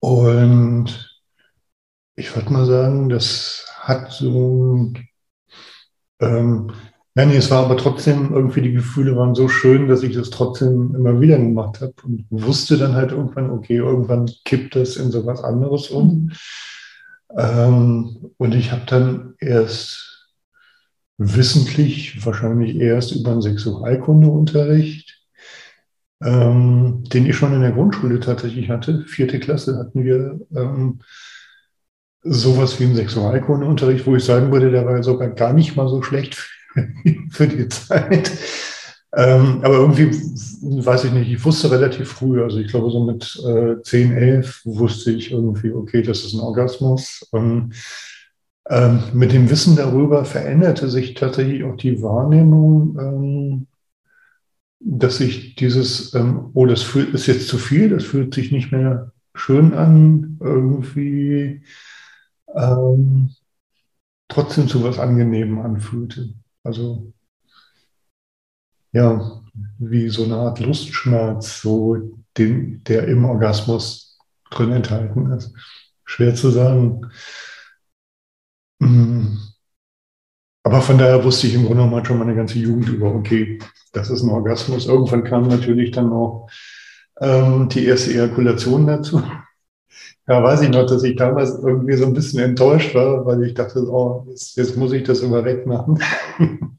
Und 0.00 1.14
ich 2.17 2.35
würde 2.37 2.53
mal 2.53 2.67
sagen, 2.67 3.09
das 3.09 3.63
hat 3.87 4.12
so, 4.12 4.93
ähm, 6.21 6.71
ja, 7.17 7.26
nee, 7.26 7.37
es 7.37 7.50
war 7.50 7.64
aber 7.64 7.76
trotzdem 7.76 8.33
irgendwie, 8.33 8.61
die 8.62 8.73
Gefühle 8.73 9.17
waren 9.17 9.37
so 9.37 9.49
schön, 9.49 9.87
dass 9.87 10.03
ich 10.03 10.14
das 10.17 10.31
trotzdem 10.31 10.95
immer 10.97 11.21
wieder 11.21 11.38
gemacht 11.38 11.81
habe 11.81 11.95
und 12.03 12.26
wusste 12.31 12.76
dann 12.76 12.95
halt 12.95 13.12
irgendwann, 13.12 13.50
okay, 13.50 13.76
irgendwann 13.76 14.29
kippt 14.45 14.75
das 14.75 14.97
in 14.97 15.12
so 15.12 15.25
was 15.25 15.45
anderes 15.45 15.91
um. 15.91 16.33
Ähm, 17.37 18.31
und 18.37 18.55
ich 18.55 18.73
habe 18.73 18.83
dann 18.87 19.35
erst 19.38 20.35
wissentlich, 21.19 22.25
wahrscheinlich 22.26 22.76
erst 22.76 23.12
über 23.12 23.31
einen 23.31 23.43
Sexualkundeunterricht, 23.43 25.23
ähm, 26.21 27.05
den 27.05 27.26
ich 27.26 27.37
schon 27.37 27.55
in 27.55 27.61
der 27.61 27.73
Grundschule 27.73 28.19
tatsächlich 28.19 28.71
hatte, 28.71 29.05
vierte 29.07 29.38
Klasse 29.38 29.79
hatten 29.79 30.05
wir, 30.05 30.41
ähm, 30.57 31.00
sowas 32.25 32.81
wie 32.81 32.85
ein 32.85 32.95
Sexualkundeunterricht, 32.97 34.07
wo 34.07 34.16
ich 34.16 34.25
sagen 34.25 34.50
würde, 34.50 34.71
der 34.71 34.87
war 34.87 35.02
sogar 35.02 35.28
gar 35.28 35.52
nicht 35.52 35.76
mal 35.76 35.88
so 35.88 36.02
schlecht 36.02 36.37
für 37.31 37.47
die 37.47 37.69
Zeit. 37.69 38.33
Ähm, 39.16 39.61
aber 39.62 39.75
irgendwie, 39.75 40.07
weiß 40.07 41.04
ich 41.04 41.12
nicht, 41.12 41.31
ich 41.31 41.45
wusste 41.45 41.71
relativ 41.71 42.09
früh, 42.09 42.43
also 42.43 42.59
ich 42.59 42.69
glaube 42.69 42.90
so 42.90 43.04
mit 43.04 43.40
äh, 43.47 43.81
10, 43.81 44.12
11 44.12 44.62
wusste 44.64 45.12
ich 45.12 45.31
irgendwie, 45.31 45.71
okay, 45.71 46.02
das 46.02 46.25
ist 46.25 46.35
ein 46.35 46.40
Orgasmus. 46.40 47.28
Ähm, 47.33 47.73
ähm, 48.69 49.02
mit 49.12 49.33
dem 49.33 49.50
Wissen 49.50 49.76
darüber 49.76 50.25
veränderte 50.25 50.88
sich 50.88 51.14
tatsächlich 51.14 51.62
auch 51.64 51.76
die 51.76 52.02
Wahrnehmung, 52.02 52.99
ähm, 52.99 53.66
dass 54.81 55.21
ich 55.21 55.54
dieses, 55.54 56.14
ähm, 56.14 56.50
oh, 56.54 56.66
das 56.66 56.83
fühlt, 56.83 57.14
ist 57.14 57.26
jetzt 57.26 57.47
zu 57.49 57.59
viel, 57.59 57.90
das 57.90 58.04
fühlt 58.04 58.35
sich 58.35 58.50
nicht 58.50 58.73
mehr 58.73 59.12
schön 59.35 59.75
an, 59.75 60.38
irgendwie 60.40 61.62
ähm, 62.54 63.30
trotzdem 64.28 64.68
zu 64.68 64.82
was 64.82 64.99
Angenehmem 64.99 65.61
anfühlte. 65.61 66.34
Also 66.62 67.12
ja, 68.92 69.40
wie 69.78 70.08
so 70.08 70.25
eine 70.25 70.37
Art 70.37 70.61
Lustschmerz, 70.61 71.61
so 71.61 71.96
den, 72.38 72.82
der 72.84 73.08
im 73.08 73.25
Orgasmus 73.25 74.18
drin 74.50 74.73
enthalten 74.73 75.30
ist. 75.32 75.52
Schwer 76.04 76.34
zu 76.34 76.50
sagen. 76.50 77.11
Mm. 78.80 79.37
Aber 80.62 80.80
von 80.80 80.96
daher 80.96 81.23
wusste 81.25 81.46
ich 81.46 81.54
im 81.54 81.66
Grunde 81.66 81.84
genommen 81.84 82.04
schon 82.04 82.18
meine 82.18 82.34
ganze 82.34 82.58
Jugend 82.58 82.88
über, 82.88 83.14
okay, 83.14 83.58
das 83.92 84.11
ist 84.11 84.23
ein 84.23 84.30
Orgasmus. 84.30 84.87
Irgendwann 84.87 85.25
kam 85.25 85.49
natürlich 85.49 85.90
dann 85.90 86.11
auch 86.12 86.49
ähm, 87.20 87.68
die 87.68 87.84
erste 87.84 88.12
Ejakulation 88.12 88.87
dazu. 88.87 89.23
Ja, 90.26 90.43
weiß 90.43 90.62
ich 90.62 90.71
noch, 90.71 90.87
dass 90.87 91.02
ich 91.02 91.16
damals 91.16 91.50
irgendwie 91.59 91.95
so 91.97 92.07
ein 92.07 92.14
bisschen 92.14 92.40
enttäuscht 92.40 92.95
war, 92.95 93.25
weil 93.26 93.43
ich 93.45 93.54
dachte, 93.54 93.81
oh, 93.90 94.25
jetzt, 94.28 94.57
jetzt 94.57 94.76
muss 94.76 94.93
ich 94.93 95.02
das 95.04 95.21
immer 95.21 95.45
wegmachen. 95.45 95.99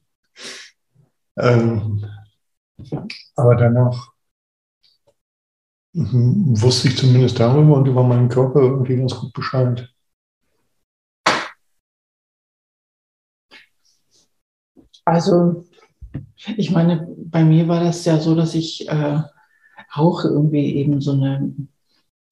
ähm, 1.38 2.06
aber 3.36 3.56
danach 3.56 4.12
mhm, 5.94 6.62
wusste 6.62 6.88
ich 6.90 6.98
zumindest 6.98 7.40
darüber 7.40 7.76
und 7.78 7.88
über 7.88 8.04
meinen 8.04 8.30
Körper 8.30 8.62
irgendwie 8.62 8.98
ganz 8.98 9.16
gut 9.16 9.34
Bescheid. 9.34 9.90
Also, 15.06 15.66
ich 16.58 16.72
meine, 16.72 17.08
bei 17.18 17.44
mir 17.46 17.68
war 17.68 17.84
das 17.84 18.06
ja 18.06 18.20
so, 18.20 18.36
dass 18.36 18.56
ich 18.56 18.90
äh, 18.90 19.20
auch 19.94 20.24
irgendwie 20.26 20.76
eben 20.76 21.02
so 21.02 21.14
eine 21.14 21.54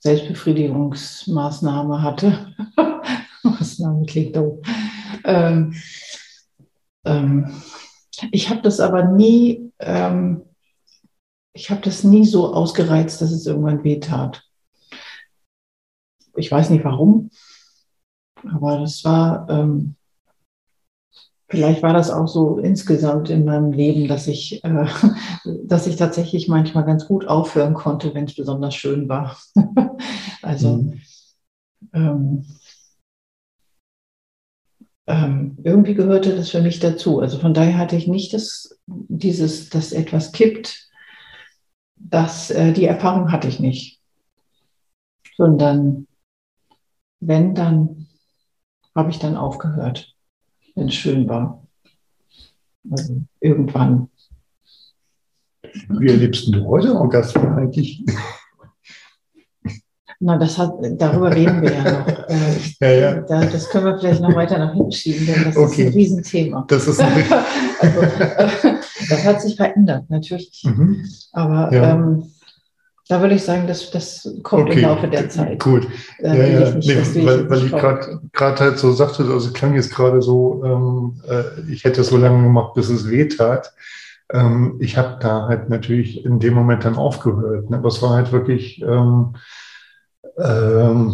Selbstbefriedigungsmaßnahme 0.04 2.02
hatte. 2.02 2.54
Maßnahme 3.44 4.06
klingt 4.06 4.36
doof. 4.36 4.60
Ähm, 5.24 5.74
ähm, 7.06 7.62
ich 8.32 8.50
habe 8.50 8.62
das 8.62 8.82
aber 8.82 9.06
nie, 9.06 9.72
ähm, 9.80 10.44
ich 11.54 11.72
habe 11.72 11.80
das 11.82 12.04
nie 12.04 12.26
so 12.26 12.54
ausgereizt, 12.54 13.22
dass 13.22 13.32
es 13.32 13.46
irgendwann 13.46 13.86
weh 13.86 14.02
tat. 14.02 14.44
Ich 16.36 16.52
weiß 16.52 16.70
nicht 16.72 16.84
warum, 16.84 17.30
aber 18.44 18.80
das 18.80 19.06
war, 19.06 19.48
ähm, 19.50 19.96
Vielleicht 21.54 21.84
war 21.84 21.94
das 21.94 22.10
auch 22.10 22.28
so 22.28 22.58
insgesamt 22.58 23.30
in 23.30 23.46
meinem 23.46 23.72
Leben, 23.72 24.08
dass 24.08 24.26
ich, 24.26 24.64
äh, 24.64 24.88
dass 25.64 25.86
ich 25.86 25.98
tatsächlich 25.98 26.48
manchmal 26.48 26.84
ganz 26.84 27.06
gut 27.06 27.28
aufhören 27.28 27.76
konnte, 27.76 28.16
wenn 28.16 28.26
es 28.26 28.36
besonders 28.36 28.74
schön 28.74 29.08
war. 29.08 29.38
also 30.42 30.78
mhm. 30.78 31.02
ähm, 31.94 32.46
ähm, 35.06 35.58
irgendwie 35.64 35.94
gehörte 35.94 36.36
das 36.36 36.50
für 36.50 36.62
mich 36.62 36.80
dazu. 36.80 37.20
Also 37.20 37.38
von 37.38 37.54
daher 37.54 37.78
hatte 37.78 37.98
ich 37.98 38.08
nicht 38.08 38.34
das, 38.34 38.80
dieses, 38.88 39.70
dass 39.70 39.92
etwas 39.92 40.32
kippt. 40.32 40.90
Das, 41.98 42.50
äh, 42.50 42.74
die 42.74 42.86
Erfahrung 42.86 43.32
hatte 43.32 43.48
ich 43.48 43.60
nicht. 43.60 44.02
Sondern 45.38 46.08
wenn, 47.20 47.54
dann 47.54 48.08
habe 48.96 49.12
ich 49.12 49.20
dann 49.20 49.38
aufgehört 49.38 50.13
wenn 50.76 50.88
es 50.88 50.96
schön 50.96 51.28
war. 51.28 51.66
Also 52.90 53.22
irgendwann. 53.40 54.10
Wie 55.90 56.10
erlebst 56.10 56.54
du 56.54 56.66
heute 56.66 56.94
Orgasmen 56.94 57.54
eigentlich? 57.54 58.04
Na, 60.20 60.38
das 60.38 60.58
hat, 60.58 60.74
darüber 60.98 61.36
reden 61.36 61.62
wir 61.62 61.74
ja 61.74 61.84
noch. 61.84 62.08
Äh, 62.30 62.36
ja, 62.80 62.92
ja. 62.92 63.22
Da, 63.22 63.46
das 63.46 63.70
können 63.70 63.86
wir 63.86 64.00
vielleicht 64.00 64.22
noch 64.22 64.36
weiter 64.36 64.58
nach 64.58 64.74
hinten 64.74 64.92
schieben, 64.92 65.26
denn 65.26 65.44
das 65.44 65.58
okay. 65.58 65.84
ist 65.84 65.88
ein 65.88 65.94
Riesenthema. 65.94 66.66
Das 66.68 66.88
ist 66.88 67.00
ein 67.02 67.12
also, 67.80 68.02
äh, 68.02 68.76
das 69.10 69.26
hat 69.26 69.42
sich 69.42 69.56
verändert, 69.56 70.10
natürlich. 70.10 70.64
Mhm. 70.64 71.04
Aber 71.34 71.74
ja. 71.74 71.92
ähm, 71.92 72.32
da 73.14 73.22
würde 73.22 73.36
ich 73.36 73.44
sagen, 73.44 73.68
das, 73.68 73.92
das 73.92 74.28
kommt 74.42 74.70
okay. 74.70 74.80
im 74.80 74.90
Laufe 74.90 75.08
der 75.08 75.30
Zeit. 75.30 75.60
Gut. 75.60 75.88
Ja, 76.20 76.34
ja. 76.34 76.72
Nicht, 76.72 77.16
nee, 77.16 77.26
weil, 77.28 77.48
weil 77.48 77.66
ich 77.66 77.72
gerade 77.72 78.60
halt 78.60 78.80
so 78.80 78.92
sagte, 78.92 79.22
also 79.22 79.50
es 79.50 79.54
klang 79.54 79.76
jetzt 79.76 79.94
gerade 79.94 80.20
so, 80.24 80.64
ähm, 80.66 81.22
äh, 81.30 81.72
ich 81.72 81.84
hätte 81.84 82.02
es 82.02 82.08
so 82.08 82.18
lange 82.18 82.42
gemacht, 82.42 82.74
bis 82.74 82.90
es 82.90 83.08
weh 83.08 83.28
tat. 83.28 83.72
Ähm, 84.32 84.78
ich 84.80 84.98
habe 84.98 85.18
da 85.20 85.48
halt 85.48 85.70
natürlich 85.70 86.26
in 86.26 86.40
dem 86.40 86.56
Moment 86.56 86.86
dann 86.86 86.96
aufgehört. 86.96 87.70
Ne? 87.70 87.78
Aber 87.78 87.90
es 87.90 88.02
war 88.02 88.16
halt 88.16 88.32
wirklich, 88.32 88.82
ähm, 88.82 89.36
ähm, 90.40 91.14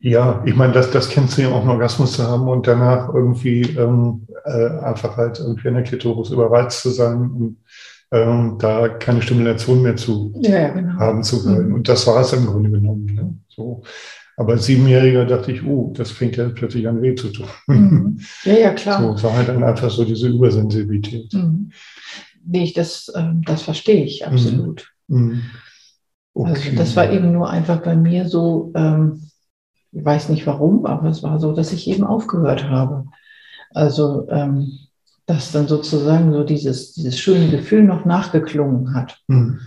ja, 0.00 0.42
ich 0.44 0.54
meine, 0.54 0.74
das, 0.74 0.90
das 0.90 1.08
kennst 1.08 1.38
du 1.38 1.42
ja 1.42 1.48
auch, 1.48 1.62
einen 1.62 1.70
Orgasmus 1.70 2.12
zu 2.12 2.24
haben 2.24 2.46
und 2.46 2.66
danach 2.66 3.08
irgendwie 3.14 3.62
ähm, 3.62 4.26
äh, 4.44 4.68
einfach 4.80 5.16
halt 5.16 5.38
irgendwie 5.38 5.68
an 5.68 5.74
der 5.74 5.84
Klitoris 5.84 6.28
überreizt 6.28 6.82
zu 6.82 6.90
sein 6.90 7.22
und 7.22 7.56
ähm, 8.14 8.56
da 8.58 8.88
keine 8.88 9.20
Stimulation 9.20 9.82
mehr 9.82 9.96
zu 9.96 10.32
ja, 10.40 10.68
genau. 10.68 10.98
haben 10.98 11.22
zu 11.22 11.44
wollen. 11.44 11.68
Mhm. 11.68 11.74
Und 11.74 11.88
das 11.88 12.06
war 12.06 12.20
es 12.20 12.32
im 12.32 12.46
Grunde 12.46 12.70
genommen. 12.70 13.06
Ne? 13.06 13.34
So. 13.48 13.82
Aber 14.36 14.52
als 14.52 14.66
Siebenjähriger 14.66 15.24
dachte 15.24 15.52
ich, 15.52 15.64
oh, 15.64 15.92
das 15.96 16.10
fängt 16.10 16.36
ja 16.36 16.48
plötzlich 16.48 16.88
an 16.88 17.02
weh 17.02 17.14
zu 17.14 17.28
tun. 17.28 17.46
Mhm. 17.66 18.20
Ja, 18.44 18.54
ja, 18.54 18.72
klar. 18.72 19.02
So, 19.02 19.14
es 19.14 19.22
war 19.22 19.36
halt 19.36 19.48
dann 19.48 19.62
einfach 19.62 19.90
so 19.90 20.04
diese 20.04 20.28
Übersensibilität. 20.28 21.32
Mhm. 21.32 21.70
Nee, 22.44 22.72
das, 22.74 23.08
äh, 23.14 23.32
das 23.46 23.62
verstehe 23.62 24.04
ich 24.04 24.26
absolut. 24.26 24.92
Mhm. 25.08 25.18
mhm. 25.18 25.42
Okay. 26.36 26.50
Also 26.50 26.76
das 26.76 26.96
war 26.96 27.12
eben 27.12 27.30
nur 27.30 27.48
einfach 27.48 27.80
bei 27.82 27.94
mir 27.94 28.28
so, 28.28 28.72
ähm, 28.74 29.30
ich 29.92 30.04
weiß 30.04 30.30
nicht 30.30 30.44
warum, 30.48 30.84
aber 30.84 31.08
es 31.08 31.22
war 31.22 31.38
so, 31.38 31.52
dass 31.52 31.72
ich 31.72 31.88
eben 31.88 32.02
aufgehört 32.02 32.64
habe. 32.64 33.04
Also, 33.70 34.28
ähm, 34.28 34.72
dass 35.26 35.52
dann 35.52 35.68
sozusagen 35.68 36.32
so 36.32 36.44
dieses, 36.44 36.92
dieses 36.92 37.18
schöne 37.18 37.50
Gefühl 37.50 37.82
noch 37.84 38.04
nachgeklungen 38.04 38.94
hat. 38.94 39.20
Mhm. 39.26 39.60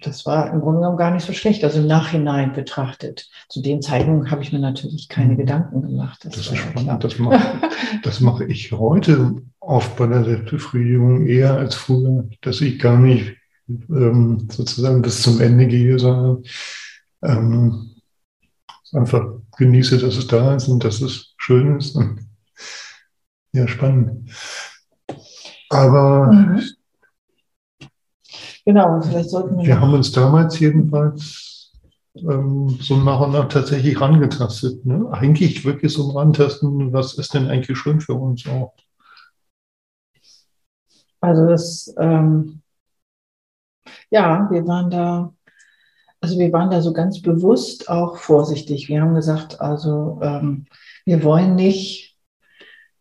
Das 0.00 0.24
war 0.26 0.50
im 0.52 0.60
Grunde 0.60 0.80
genommen 0.80 0.96
gar 0.96 1.10
nicht 1.10 1.26
so 1.26 1.32
schlecht, 1.32 1.64
also 1.64 1.78
im 1.78 1.86
Nachhinein 1.86 2.52
betrachtet. 2.52 3.28
Zu 3.48 3.60
den 3.60 3.82
Zeitungen 3.82 4.30
habe 4.30 4.42
ich 4.42 4.52
mir 4.52 4.58
natürlich 4.58 5.08
keine 5.08 5.34
mhm. 5.34 5.38
Gedanken 5.38 5.82
gemacht. 5.82 6.24
Das, 6.24 6.34
das 6.34 6.46
ist 6.46 6.58
spannend. 6.58 7.04
Das 7.04 7.18
mache, 7.18 7.60
das 8.02 8.20
mache 8.20 8.44
ich 8.44 8.72
heute 8.72 9.36
oft 9.60 9.96
bei 9.96 10.06
der 10.06 10.24
Selbstbefriedigung 10.24 11.26
eher 11.26 11.54
als 11.54 11.74
früher, 11.74 12.28
dass 12.40 12.60
ich 12.60 12.78
gar 12.78 12.98
nicht 12.98 13.36
ähm, 13.68 14.48
sozusagen 14.50 15.02
bis 15.02 15.22
zum 15.22 15.40
Ende 15.40 15.66
gehe, 15.66 15.98
sondern 15.98 16.42
ähm, 17.22 17.90
einfach 18.92 19.24
genieße, 19.56 19.98
dass 19.98 20.16
es 20.16 20.26
da 20.26 20.54
ist 20.54 20.68
und 20.68 20.84
dass 20.84 21.00
es 21.00 21.34
schön 21.38 21.78
ist. 21.78 21.98
Ja, 23.54 23.68
spannend. 23.68 24.30
Aber 25.72 26.32
mhm. 26.32 26.62
genau, 28.64 29.00
vielleicht 29.00 29.30
sollten 29.30 29.58
wir. 29.58 29.66
Wir 29.66 29.80
haben 29.80 29.94
uns 29.94 30.12
damals 30.12 30.58
jedenfalls 30.58 31.72
ähm, 32.16 32.76
so 32.80 32.96
nach 32.96 33.20
und 33.20 33.32
nach 33.32 33.48
tatsächlich 33.48 34.00
rangetastet. 34.00 34.84
Ne? 34.84 35.08
Eigentlich 35.12 35.64
wirklich 35.64 35.92
so 35.92 36.10
rantasten, 36.10 36.92
was 36.92 37.14
ist 37.14 37.34
denn 37.34 37.48
eigentlich 37.48 37.78
schön 37.78 38.00
für 38.00 38.14
uns 38.14 38.46
auch? 38.46 38.74
Also 41.20 41.46
das 41.46 41.94
ähm, 41.98 42.62
ja, 44.12 44.46
wir 44.50 44.66
waren 44.66 44.90
da, 44.90 45.32
also 46.20 46.38
wir 46.38 46.52
waren 46.52 46.70
da 46.70 46.82
so 46.82 46.92
ganz 46.92 47.22
bewusst 47.22 47.88
auch 47.88 48.18
vorsichtig. 48.18 48.88
Wir 48.88 49.00
haben 49.00 49.14
gesagt, 49.14 49.60
also 49.60 50.20
ähm, 50.22 50.66
wir 51.06 51.24
wollen 51.24 51.54
nicht, 51.54 52.18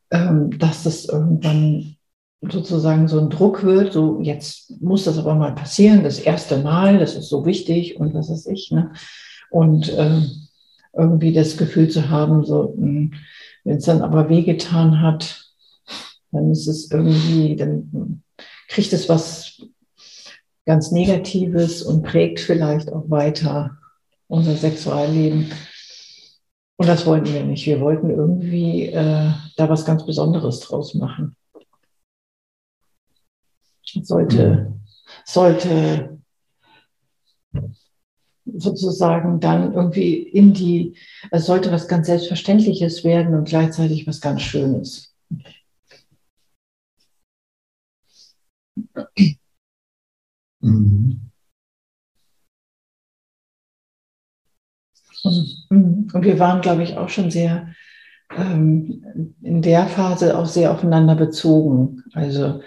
ähm, 0.09 0.57
dass 0.57 0.83
das 0.83 1.05
irgendwann 1.05 1.97
sozusagen 2.41 3.07
so 3.07 3.19
ein 3.19 3.29
Druck 3.29 3.63
wird, 3.63 3.93
so 3.93 4.19
jetzt 4.21 4.81
muss 4.81 5.03
das 5.03 5.17
aber 5.17 5.35
mal 5.35 5.53
passieren, 5.53 6.03
das 6.03 6.19
erste 6.19 6.57
Mal, 6.57 6.97
das 6.97 7.15
ist 7.15 7.29
so 7.29 7.45
wichtig 7.45 7.99
und 7.99 8.13
was 8.13 8.29
weiß 8.29 8.47
ich. 8.47 8.71
Ne? 8.71 8.91
Und 9.51 9.93
ähm, 9.95 10.47
irgendwie 10.93 11.33
das 11.33 11.57
Gefühl 11.57 11.89
zu 11.89 12.09
haben, 12.09 12.43
so, 12.43 12.73
hm, 12.75 13.13
wenn 13.63 13.77
es 13.77 13.85
dann 13.85 14.01
aber 14.01 14.29
wehgetan 14.29 15.01
hat, 15.01 15.45
dann 16.31 16.51
ist 16.51 16.67
es 16.67 16.89
irgendwie, 16.89 17.55
dann 17.55 18.23
kriegt 18.67 18.91
es 18.93 19.07
was 19.07 19.61
ganz 20.65 20.91
Negatives 20.91 21.83
und 21.83 22.03
prägt 22.03 22.39
vielleicht 22.39 22.91
auch 22.91 23.09
weiter 23.09 23.77
unser 24.27 24.55
Sexualleben. 24.55 25.51
Und 26.77 26.87
das 26.87 27.05
wollten 27.05 27.33
wir 27.33 27.43
nicht. 27.43 27.65
Wir 27.65 27.79
wollten 27.79 28.09
irgendwie 28.09 28.87
äh, 28.87 29.31
da 29.57 29.69
was 29.69 29.85
ganz 29.85 30.05
Besonderes 30.05 30.61
draus 30.61 30.95
machen. 30.95 31.35
Sollte, 34.03 34.73
sollte 35.25 36.17
sozusagen 38.45 39.39
dann 39.39 39.73
irgendwie 39.73 40.15
in 40.15 40.53
die, 40.53 40.95
es 41.31 41.45
sollte 41.45 41.71
was 41.71 41.87
ganz 41.87 42.07
Selbstverständliches 42.07 43.03
werden 43.03 43.35
und 43.35 43.47
gleichzeitig 43.47 44.07
was 44.07 44.21
ganz 44.21 44.41
Schönes. 44.41 45.13
Mhm. 50.61 51.31
Und, 55.23 56.13
und, 56.13 56.23
wir 56.23 56.39
waren, 56.39 56.61
glaube 56.61 56.83
ich, 56.83 56.97
auch 56.97 57.09
schon 57.09 57.29
sehr 57.29 57.73
ähm, 58.35 59.35
in 59.41 59.61
der 59.61 59.87
Phase 59.87 60.37
auch 60.37 60.45
sehr 60.45 60.71
aufeinander 60.71 61.15
bezogen. 61.15 62.03
Also 62.13 62.61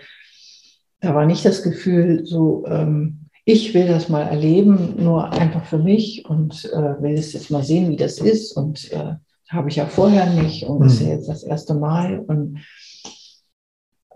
da 1.00 1.14
war 1.14 1.26
nicht 1.26 1.44
das 1.44 1.62
Gefühl, 1.62 2.24
so 2.24 2.64
ähm, 2.66 3.28
ich 3.44 3.74
will 3.74 3.86
das 3.86 4.08
mal 4.08 4.22
erleben, 4.22 5.02
nur 5.02 5.30
einfach 5.32 5.64
für 5.66 5.78
mich 5.78 6.24
und 6.26 6.64
äh, 6.66 7.02
will 7.02 7.14
es 7.14 7.32
jetzt 7.34 7.50
mal 7.50 7.62
sehen, 7.62 7.90
wie 7.90 7.96
das 7.96 8.18
ist. 8.18 8.56
Und 8.56 8.90
äh, 8.92 9.16
habe 9.48 9.68
ich 9.68 9.76
ja 9.76 9.86
vorher 9.86 10.30
nicht 10.30 10.64
und 10.64 10.80
mhm. 10.80 10.86
ist 10.86 11.00
ja 11.00 11.08
jetzt 11.08 11.28
das 11.28 11.42
erste 11.42 11.74
Mal. 11.74 12.20
Und, 12.20 12.60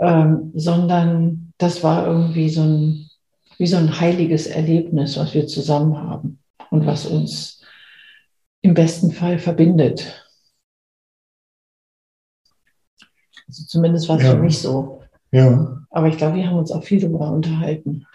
ähm, 0.01 0.53
sondern 0.55 1.53
das 1.59 1.83
war 1.83 2.07
irgendwie 2.07 2.49
so 2.49 2.63
ein 2.63 3.09
wie 3.59 3.67
so 3.67 3.77
ein 3.77 4.01
heiliges 4.01 4.47
Erlebnis, 4.47 5.17
was 5.17 5.35
wir 5.35 5.47
zusammen 5.47 5.99
haben 5.99 6.39
und 6.71 6.87
was 6.87 7.07
uns 7.07 7.61
im 8.63 8.75
besten 8.75 9.11
Fall 9.11 9.39
verbindet. 9.39 10.25
Also 13.49 13.65
zumindest 13.67 14.09
war 14.09 14.19
es 14.19 14.23
ja. 14.23 14.31
für 14.31 14.39
mich 14.39 14.59
so. 14.61 15.03
Ja. 15.33 15.78
Aber 15.91 16.09
ich 16.09 16.17
glaube, 16.17 16.37
wir 16.37 16.47
haben 16.47 16.59
uns 16.59 16.71
auch 16.71 16.85
viel 16.85 17.01
darüber 17.01 17.31
unterhalten. 17.31 18.07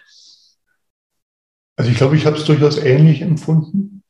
Also 1.75 1.89
ich 1.89 1.97
glaube, 1.97 2.15
ich 2.15 2.25
habe 2.25 2.37
es 2.37 2.45
durchaus 2.45 2.77
ähnlich 2.77 3.21
empfunden. 3.21 4.03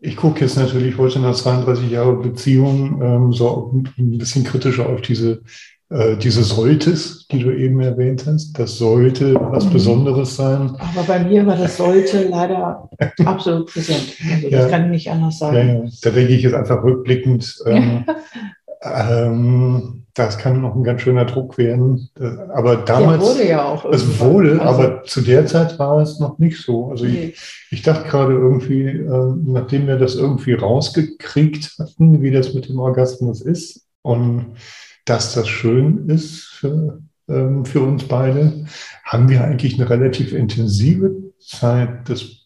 Ich 0.00 0.16
gucke 0.16 0.40
jetzt 0.40 0.56
natürlich 0.56 0.96
heute 0.96 1.18
nach 1.18 1.34
32 1.34 1.90
Jahren 1.90 2.22
Beziehung 2.22 3.02
ähm, 3.02 3.32
so 3.32 3.72
ein 3.98 4.18
bisschen 4.18 4.44
kritischer 4.44 4.88
auf 4.88 5.02
diese 5.02 5.42
äh, 5.90 6.16
diese 6.16 6.44
Solltes, 6.44 7.26
die 7.32 7.40
du 7.40 7.50
eben 7.50 7.80
erwähnt 7.80 8.24
hast, 8.24 8.56
das 8.56 8.78
sollte 8.78 9.34
was 9.34 9.66
mhm. 9.66 9.72
Besonderes 9.72 10.36
sein. 10.36 10.76
Aber 10.78 11.02
bei 11.04 11.24
mir 11.24 11.44
war 11.44 11.56
das 11.56 11.78
sollte 11.78 12.28
leider 12.28 12.88
absolut 13.24 13.66
präsent. 13.66 14.14
Also 14.32 14.50
das 14.50 14.60
ja. 14.62 14.68
kann 14.68 14.84
ich 14.84 14.90
nicht 14.90 15.10
anders 15.10 15.40
sagen. 15.40 15.56
Ja, 15.56 15.64
ja. 15.64 15.90
Da 16.02 16.10
denke 16.10 16.32
ich 16.32 16.42
jetzt 16.44 16.54
einfach 16.54 16.84
rückblickend, 16.84 17.58
ähm, 17.66 18.04
ähm, 18.82 20.06
das 20.14 20.38
kann 20.38 20.60
noch 20.60 20.74
ein 20.74 20.82
ganz 20.82 21.02
schöner 21.02 21.24
Druck 21.24 21.56
werden. 21.56 22.10
Aber 22.52 22.76
damals. 22.76 23.22
Ja, 23.22 23.28
wurde 23.28 23.48
ja 23.48 23.64
auch. 23.64 23.84
Es 23.86 24.18
wurde, 24.18 24.60
also, 24.60 24.82
aber 24.82 25.02
zu 25.04 25.20
der 25.20 25.46
Zeit 25.46 25.78
war 25.78 26.00
es 26.00 26.18
noch 26.18 26.38
nicht 26.38 26.60
so. 26.60 26.90
Also 26.90 27.04
nee. 27.04 27.34
ich, 27.34 27.68
ich 27.70 27.82
dachte 27.82 28.08
gerade 28.08 28.32
irgendwie, 28.32 28.84
äh, 28.86 29.34
nachdem 29.44 29.86
wir 29.86 29.96
das 29.96 30.16
irgendwie 30.16 30.54
rausgekriegt 30.54 31.76
hatten, 31.78 32.22
wie 32.22 32.30
das 32.30 32.54
mit 32.54 32.68
dem 32.68 32.78
Orgasmus 32.78 33.40
ist 33.40 33.86
und 34.02 34.56
dass 35.04 35.34
das 35.34 35.48
schön 35.48 36.08
ist 36.08 36.44
für, 36.44 37.00
ähm, 37.28 37.64
für 37.64 37.80
uns 37.80 38.04
beide, 38.04 38.66
haben 39.04 39.28
wir 39.28 39.44
eigentlich 39.44 39.74
eine 39.74 39.88
relativ 39.88 40.32
intensive 40.32 41.32
Zeit 41.38 42.08
des, 42.08 42.40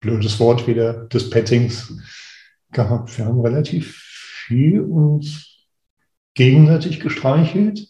blödes 0.00 0.38
Wort 0.40 0.66
wieder, 0.66 1.06
des 1.06 1.30
Pettings 1.30 1.92
gehabt. 2.72 3.16
Wir 3.18 3.26
haben 3.26 3.40
relativ 3.40 4.07
viel 4.48 4.80
uns 4.80 5.66
gegenseitig 6.34 7.00
gestreichelt, 7.00 7.86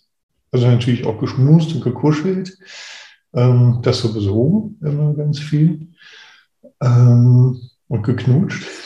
also 0.50 0.66
natürlich 0.66 1.06
auch 1.06 1.18
geschmust 1.18 1.74
und 1.74 1.84
gekuschelt. 1.84 2.58
Ähm, 3.32 3.80
das 3.82 4.00
sowieso 4.00 4.74
immer 4.80 5.14
ganz 5.14 5.38
viel. 5.38 5.88
Ähm, 6.82 7.60
und 7.88 8.02
geknutscht. 8.02 8.66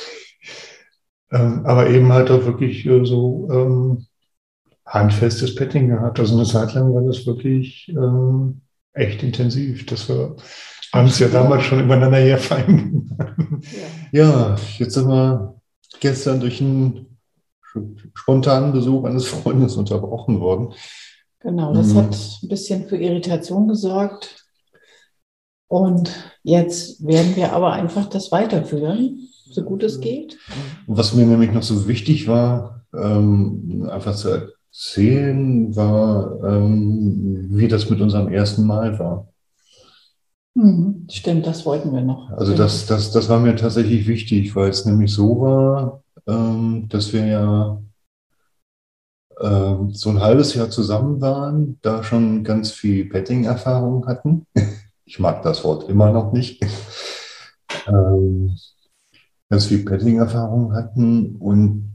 Ähm, 1.34 1.64
aber 1.64 1.88
eben 1.88 2.12
halt 2.12 2.30
auch 2.30 2.44
wirklich 2.44 2.84
äh, 2.84 3.06
so 3.06 3.48
ähm, 3.50 4.06
handfestes 4.84 5.54
Petting 5.54 5.88
gehabt. 5.88 6.20
Also 6.20 6.36
eine 6.36 6.44
Zeit 6.44 6.74
lang 6.74 6.92
war 6.92 7.00
das 7.00 7.26
wirklich 7.26 7.88
ähm, 7.88 8.60
echt 8.92 9.22
intensiv. 9.22 9.86
Das 9.86 10.10
war 10.10 10.36
haben 10.92 11.06
es 11.06 11.18
ja 11.18 11.28
damals 11.28 11.64
schon 11.64 11.80
übereinander 11.80 12.18
herfallen. 12.18 13.16
Ja. 14.12 14.12
ja, 14.12 14.56
jetzt 14.78 14.94
sind 14.94 15.08
wir 15.08 15.60
gestern 16.00 16.40
durch 16.40 16.60
einen 16.60 17.11
spontanen 18.14 18.72
Besuch 18.72 19.04
eines 19.04 19.26
Freundes 19.28 19.76
unterbrochen 19.76 20.40
worden. 20.40 20.74
Genau, 21.40 21.74
das 21.74 21.88
mhm. 21.88 21.96
hat 21.98 22.16
ein 22.42 22.48
bisschen 22.48 22.86
für 22.86 22.96
Irritation 22.96 23.68
gesorgt. 23.68 24.46
Und 25.68 26.12
jetzt 26.42 27.04
werden 27.04 27.34
wir 27.34 27.52
aber 27.52 27.72
einfach 27.72 28.06
das 28.06 28.30
weiterführen, 28.30 29.28
so 29.50 29.62
gut 29.62 29.82
es 29.82 30.00
geht. 30.00 30.38
Was 30.86 31.14
mir 31.14 31.24
nämlich 31.24 31.50
noch 31.50 31.62
so 31.62 31.88
wichtig 31.88 32.28
war, 32.28 32.84
ähm, 32.94 33.88
einfach 33.90 34.14
zu 34.14 34.28
erzählen, 34.72 35.74
war, 35.74 36.38
ähm, 36.44 37.48
wie 37.50 37.68
das 37.68 37.88
mit 37.88 38.00
unserem 38.00 38.28
ersten 38.28 38.66
Mal 38.66 38.98
war. 38.98 39.31
Mhm, 40.54 41.06
stimmt, 41.10 41.46
das 41.46 41.64
wollten 41.64 41.92
wir 41.92 42.02
noch. 42.02 42.30
Also 42.30 42.54
das, 42.54 42.86
das, 42.86 43.10
das 43.10 43.28
war 43.28 43.40
mir 43.40 43.56
tatsächlich 43.56 44.06
wichtig, 44.06 44.54
weil 44.54 44.68
es 44.68 44.84
nämlich 44.84 45.12
so 45.12 45.40
war, 45.40 46.02
ähm, 46.26 46.88
dass 46.88 47.12
wir 47.12 47.26
ja 47.26 47.82
ähm, 49.40 49.90
so 49.92 50.10
ein 50.10 50.20
halbes 50.20 50.54
Jahr 50.54 50.70
zusammen 50.70 51.20
waren, 51.20 51.78
da 51.82 52.04
schon 52.04 52.44
ganz 52.44 52.70
viel 52.70 53.08
Petting-Erfahrung 53.08 54.06
hatten. 54.06 54.46
Ich 55.04 55.18
mag 55.18 55.42
das 55.42 55.62
Wort 55.62 55.90
immer 55.90 56.10
noch 56.10 56.32
nicht. 56.32 56.64
Ähm, 57.86 58.56
ganz 59.50 59.66
viel 59.66 59.84
Petting-Erfahrung 59.84 60.72
hatten 60.72 61.36
und 61.36 61.92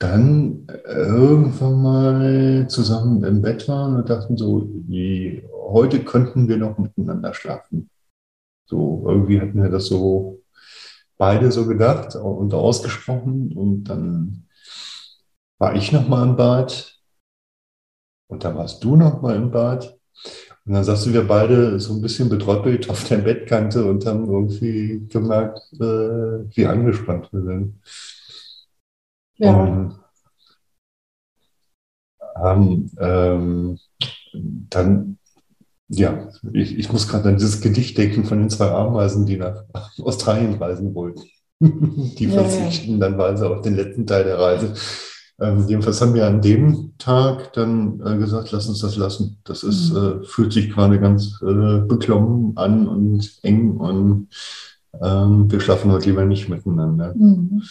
dann 0.00 0.66
irgendwann 0.86 1.82
mal 1.82 2.66
zusammen 2.68 3.24
im 3.24 3.40
Bett 3.40 3.68
waren 3.68 3.96
und 3.96 4.10
dachten 4.10 4.36
so, 4.36 4.68
wie, 4.86 5.42
heute 5.72 6.04
könnten 6.04 6.48
wir 6.48 6.56
noch 6.56 6.78
miteinander 6.78 7.34
schlafen. 7.34 7.90
So, 8.66 9.04
irgendwie 9.06 9.40
hatten 9.40 9.62
wir 9.62 9.70
das 9.70 9.86
so 9.86 10.42
beide 11.16 11.52
so 11.52 11.66
gedacht 11.66 12.16
und 12.16 12.54
ausgesprochen 12.54 13.52
und 13.52 13.84
dann 13.84 14.48
war 15.58 15.74
ich 15.76 15.92
noch 15.92 16.08
mal 16.08 16.26
im 16.26 16.36
Bad 16.36 16.98
und 18.28 18.44
dann 18.44 18.56
warst 18.56 18.82
du 18.82 18.96
noch 18.96 19.22
mal 19.22 19.36
im 19.36 19.50
Bad 19.50 19.98
und 20.66 20.72
dann 20.72 20.84
saßen 20.84 21.12
wir 21.12 21.26
beide 21.26 21.78
so 21.78 21.92
ein 21.92 22.00
bisschen 22.00 22.30
bedröppelt 22.30 22.88
auf 22.88 23.04
der 23.04 23.18
Bettkante 23.18 23.84
und 23.84 24.06
haben 24.06 24.26
irgendwie 24.26 25.06
gemerkt, 25.08 25.60
äh, 25.74 26.56
wie 26.56 26.66
angespannt 26.66 27.30
wir 27.32 27.42
sind. 27.42 27.80
Ja. 29.36 29.54
Und 29.54 29.98
haben 32.34 32.90
ähm, 32.98 33.78
dann, 34.32 35.18
ja, 35.98 36.28
ich, 36.52 36.78
ich 36.78 36.92
muss 36.92 37.08
gerade 37.08 37.28
an 37.28 37.36
dieses 37.36 37.60
Gedicht 37.60 37.96
denken 37.98 38.24
von 38.24 38.38
den 38.38 38.50
zwei 38.50 38.70
Ameisen, 38.70 39.26
die 39.26 39.36
nach 39.36 39.64
Australien 40.02 40.54
reisen 40.54 40.94
wollten. 40.94 41.22
die 41.60 42.26
verzichten 42.26 42.92
ja, 42.92 42.98
ja. 42.98 43.10
dann 43.10 43.18
weise 43.18 43.48
auf 43.48 43.62
den 43.62 43.76
letzten 43.76 44.06
Teil 44.06 44.24
der 44.24 44.38
Reise. 44.38 44.74
Ähm, 45.40 45.66
jedenfalls 45.66 46.00
haben 46.00 46.14
wir 46.14 46.26
an 46.26 46.42
dem 46.42 46.92
Tag 46.98 47.52
dann 47.54 48.00
äh, 48.04 48.16
gesagt, 48.18 48.52
lass 48.52 48.68
uns 48.68 48.80
das 48.80 48.96
lassen. 48.96 49.38
Das 49.44 49.62
ist, 49.62 49.92
mhm. 49.92 50.22
äh, 50.22 50.24
fühlt 50.24 50.52
sich 50.52 50.70
gerade 50.70 51.00
ganz 51.00 51.40
äh, 51.42 51.80
beklommen 51.80 52.56
an 52.56 52.86
und 52.86 53.38
eng 53.42 53.76
und 53.78 54.28
ähm, 55.02 55.50
wir 55.50 55.60
schlafen 55.60 55.90
heute 55.90 56.10
lieber 56.10 56.24
nicht 56.24 56.48
miteinander. 56.48 57.14
Mhm. 57.16 57.62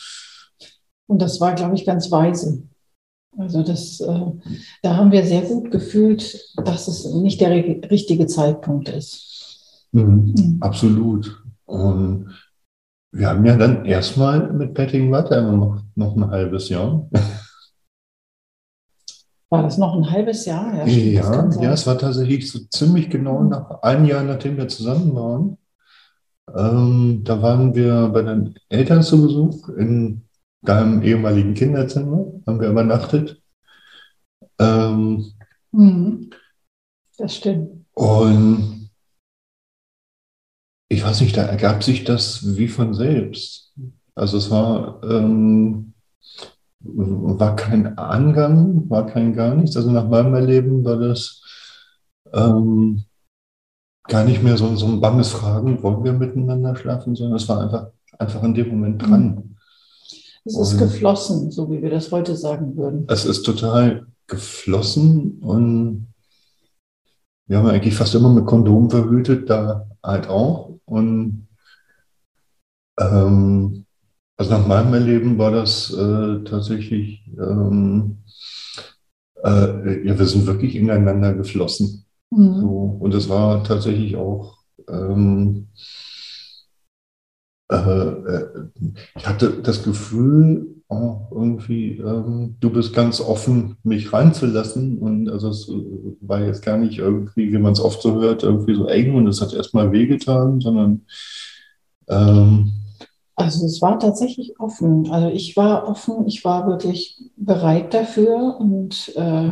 Und 1.07 1.21
das 1.21 1.39
war, 1.39 1.53
glaube 1.53 1.75
ich, 1.75 1.85
ganz 1.85 2.11
weise. 2.11 2.63
Also 3.37 3.63
das, 3.63 3.99
äh, 3.99 4.31
da 4.81 4.95
haben 4.95 5.11
wir 5.11 5.25
sehr 5.25 5.41
gut 5.41 5.71
gefühlt, 5.71 6.53
dass 6.63 6.87
es 6.87 7.05
nicht 7.05 7.41
der 7.41 7.51
richtige 7.51 8.27
Zeitpunkt 8.27 8.89
ist. 8.89 9.87
Mhm. 9.91 10.33
Mhm. 10.37 10.57
Absolut. 10.59 11.43
Und 11.65 12.29
wir 13.11 13.29
haben 13.29 13.45
ja 13.45 13.55
dann 13.57 13.85
erstmal 13.85 14.51
mit 14.53 14.73
Petting 14.73 15.11
weiter 15.11 15.41
noch, 15.51 15.81
noch 15.95 16.15
ein 16.15 16.29
halbes 16.29 16.69
Jahr. 16.69 17.07
War 19.49 19.61
das 19.61 19.77
noch 19.77 19.95
ein 19.95 20.09
halbes 20.09 20.45
Jahr? 20.45 20.87
Ja, 20.87 20.87
ja, 20.87 21.49
ja, 21.61 21.73
es 21.73 21.85
war 21.85 21.95
tatsächlich 21.99 22.51
so 22.51 22.57
ziemlich 22.71 23.11
genau 23.11 23.43
nach 23.43 23.83
einem 23.83 24.05
Jahr, 24.05 24.23
nachdem 24.23 24.57
wir 24.57 24.67
zusammen 24.67 25.13
waren. 25.13 25.59
Ähm, 26.55 27.21
da 27.23 27.39
waren 27.39 27.75
wir 27.75 28.09
bei 28.09 28.23
den 28.23 28.55
Eltern 28.69 29.03
zu 29.03 29.21
Besuch 29.21 29.69
in 29.69 30.23
deinem 30.63 31.01
ehemaligen 31.03 31.53
Kinderzimmer, 31.53 32.25
haben 32.47 32.59
wir 32.59 32.69
übernachtet. 32.69 33.41
Ähm, 34.59 35.25
mhm. 35.71 36.29
Das 37.17 37.35
stimmt. 37.35 37.85
Und 37.93 38.89
ich 40.89 41.03
weiß 41.03 41.21
nicht, 41.21 41.37
da 41.37 41.43
ergab 41.43 41.83
sich 41.83 42.03
das 42.03 42.57
wie 42.57 42.67
von 42.67 42.93
selbst. 42.93 43.73
Also 44.15 44.37
es 44.37 44.49
war 44.51 45.01
ähm, 45.03 45.93
war 46.83 47.55
kein 47.55 47.97
Angang, 47.97 48.89
war 48.89 49.05
kein 49.05 49.33
gar 49.33 49.55
nichts. 49.55 49.77
Also 49.77 49.91
nach 49.91 50.07
meinem 50.07 50.33
Erleben 50.33 50.83
war 50.83 50.97
das 50.97 51.41
ähm, 52.33 53.03
gar 54.03 54.25
nicht 54.25 54.43
mehr 54.43 54.57
so, 54.57 54.75
so 54.75 54.85
ein 54.87 54.99
banges 54.99 55.29
Fragen, 55.29 55.81
wollen 55.81 56.03
wir 56.03 56.13
miteinander 56.13 56.75
schlafen, 56.75 57.15
sondern 57.15 57.37
es 57.37 57.47
war 57.47 57.61
einfach, 57.61 57.87
einfach 58.19 58.43
in 58.43 58.53
dem 58.53 58.69
Moment 58.69 59.01
dran. 59.01 59.52
Es 60.45 60.57
ist 60.57 60.77
geflossen, 60.77 61.51
so 61.51 61.71
wie 61.71 61.81
wir 61.81 61.89
das 61.89 62.11
heute 62.11 62.35
sagen 62.35 62.75
würden. 62.75 63.05
Es 63.07 63.25
ist 63.25 63.43
total 63.43 64.07
geflossen 64.27 65.39
und 65.39 66.07
wir 67.47 67.57
haben 67.57 67.67
eigentlich 67.67 67.95
fast 67.95 68.15
immer 68.15 68.29
mit 68.29 68.45
Kondom 68.45 68.89
verhütet, 68.89 69.49
da 69.49 69.87
halt 70.01 70.27
auch. 70.27 70.79
Und 70.85 71.47
ähm, 72.99 73.85
also 74.37 74.51
nach 74.51 74.67
meinem 74.67 74.93
Erleben 74.93 75.37
war 75.37 75.51
das 75.51 75.93
äh, 75.93 76.43
tatsächlich, 76.43 77.23
ähm, 77.39 78.23
äh, 79.43 80.07
ja, 80.07 80.17
wir 80.17 80.25
sind 80.25 80.45
wirklich 80.45 80.75
ineinander 80.75 81.33
geflossen. 81.33 82.05
Mhm. 82.31 82.61
So, 82.61 82.97
und 82.99 83.13
es 83.13 83.29
war 83.29 83.63
tatsächlich 83.63 84.15
auch, 84.15 84.57
ähm, 84.89 85.67
äh, 85.67 85.79
äh 85.79 86.12
ich 89.15 89.27
hatte 89.27 89.61
das 89.61 89.83
Gefühl, 89.83 90.73
oh, 90.89 91.17
irgendwie, 91.31 91.97
ähm, 91.97 92.55
du 92.59 92.69
bist 92.69 92.93
ganz 92.93 93.19
offen, 93.19 93.77
mich 93.83 94.13
reinzulassen. 94.13 94.99
Und 94.99 95.29
also 95.29 95.49
es 95.49 95.69
war 96.21 96.41
jetzt 96.41 96.63
gar 96.63 96.77
nicht 96.77 96.99
irgendwie, 96.99 97.51
wie 97.51 97.57
man 97.57 97.73
es 97.73 97.79
oft 97.79 98.01
so 98.01 98.21
hört, 98.21 98.43
irgendwie 98.43 98.75
so 98.75 98.87
eng 98.87 99.15
und 99.15 99.27
es 99.27 99.41
hat 99.41 99.53
erstmal 99.53 99.91
wehgetan, 99.91 100.61
sondern 100.61 101.05
ähm, 102.07 102.73
also 103.35 103.65
es 103.65 103.81
war 103.81 103.99
tatsächlich 103.99 104.59
offen. 104.59 105.09
Also 105.11 105.29
ich 105.29 105.57
war 105.57 105.87
offen, 105.87 106.27
ich 106.27 106.45
war 106.45 106.67
wirklich 106.67 107.19
bereit 107.35 107.93
dafür 107.93 108.57
und 108.59 109.11
äh, 109.15 109.49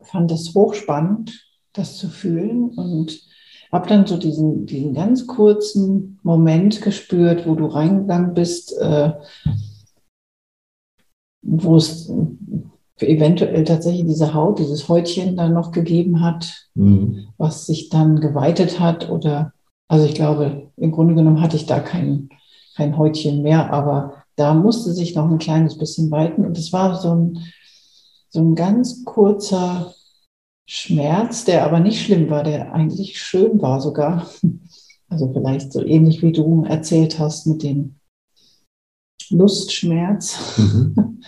fand 0.00 0.32
es 0.32 0.54
hochspannend, 0.54 1.46
das 1.72 1.96
zu 1.96 2.08
fühlen 2.08 2.70
und 2.70 3.27
habe 3.72 3.88
dann 3.88 4.06
so 4.06 4.16
diesen, 4.16 4.66
diesen 4.66 4.94
ganz 4.94 5.26
kurzen 5.26 6.18
Moment 6.22 6.80
gespürt, 6.80 7.46
wo 7.46 7.54
du 7.54 7.66
reingegangen 7.66 8.34
bist, 8.34 8.76
äh, 8.78 9.12
wo 11.42 11.76
es 11.76 12.10
eventuell 12.98 13.64
tatsächlich 13.64 14.06
diese 14.06 14.34
Haut, 14.34 14.58
dieses 14.58 14.88
Häutchen 14.88 15.36
dann 15.36 15.52
noch 15.52 15.70
gegeben 15.70 16.20
hat, 16.20 16.68
mhm. 16.74 17.28
was 17.36 17.66
sich 17.66 17.90
dann 17.90 18.20
geweitet 18.20 18.80
hat 18.80 19.08
oder 19.08 19.52
also 19.88 20.04
ich 20.04 20.14
glaube, 20.14 20.70
im 20.76 20.92
Grunde 20.92 21.14
genommen 21.14 21.40
hatte 21.40 21.56
ich 21.56 21.66
da 21.66 21.80
keinen 21.80 22.28
kein 22.76 22.96
Häutchen 22.96 23.42
mehr, 23.42 23.72
aber 23.72 24.22
da 24.36 24.54
musste 24.54 24.92
sich 24.92 25.16
noch 25.16 25.28
ein 25.28 25.38
kleines 25.38 25.76
bisschen 25.78 26.10
weiten. 26.12 26.44
Und 26.44 26.56
es 26.56 26.72
war 26.72 26.94
so 26.94 27.12
ein, 27.12 27.38
so 28.28 28.40
ein 28.40 28.54
ganz 28.54 29.04
kurzer 29.04 29.92
Schmerz, 30.70 31.46
der 31.46 31.64
aber 31.64 31.80
nicht 31.80 32.04
schlimm 32.04 32.28
war, 32.28 32.44
der 32.44 32.74
eigentlich 32.74 33.18
schön 33.20 33.60
war 33.60 33.80
sogar. 33.80 34.28
Also 35.10 35.32
vielleicht 35.32 35.72
so 35.72 35.82
ähnlich 35.82 36.20
wie 36.20 36.32
du 36.32 36.64
erzählt 36.64 37.18
hast 37.18 37.46
mit 37.46 37.62
dem 37.62 37.94
Lustschmerz. 39.30 40.36
Mhm. 40.58 41.22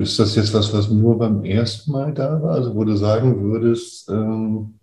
Ist 0.00 0.18
das 0.18 0.36
jetzt 0.36 0.54
was, 0.54 0.72
was 0.72 0.88
nur 0.88 1.18
beim 1.18 1.44
ersten 1.44 1.92
Mal 1.92 2.14
da 2.14 2.40
war? 2.42 2.52
Also 2.52 2.74
wo 2.74 2.82
du 2.84 2.96
sagen 2.96 3.42
würdest, 3.42 4.08
ähm, 4.08 4.78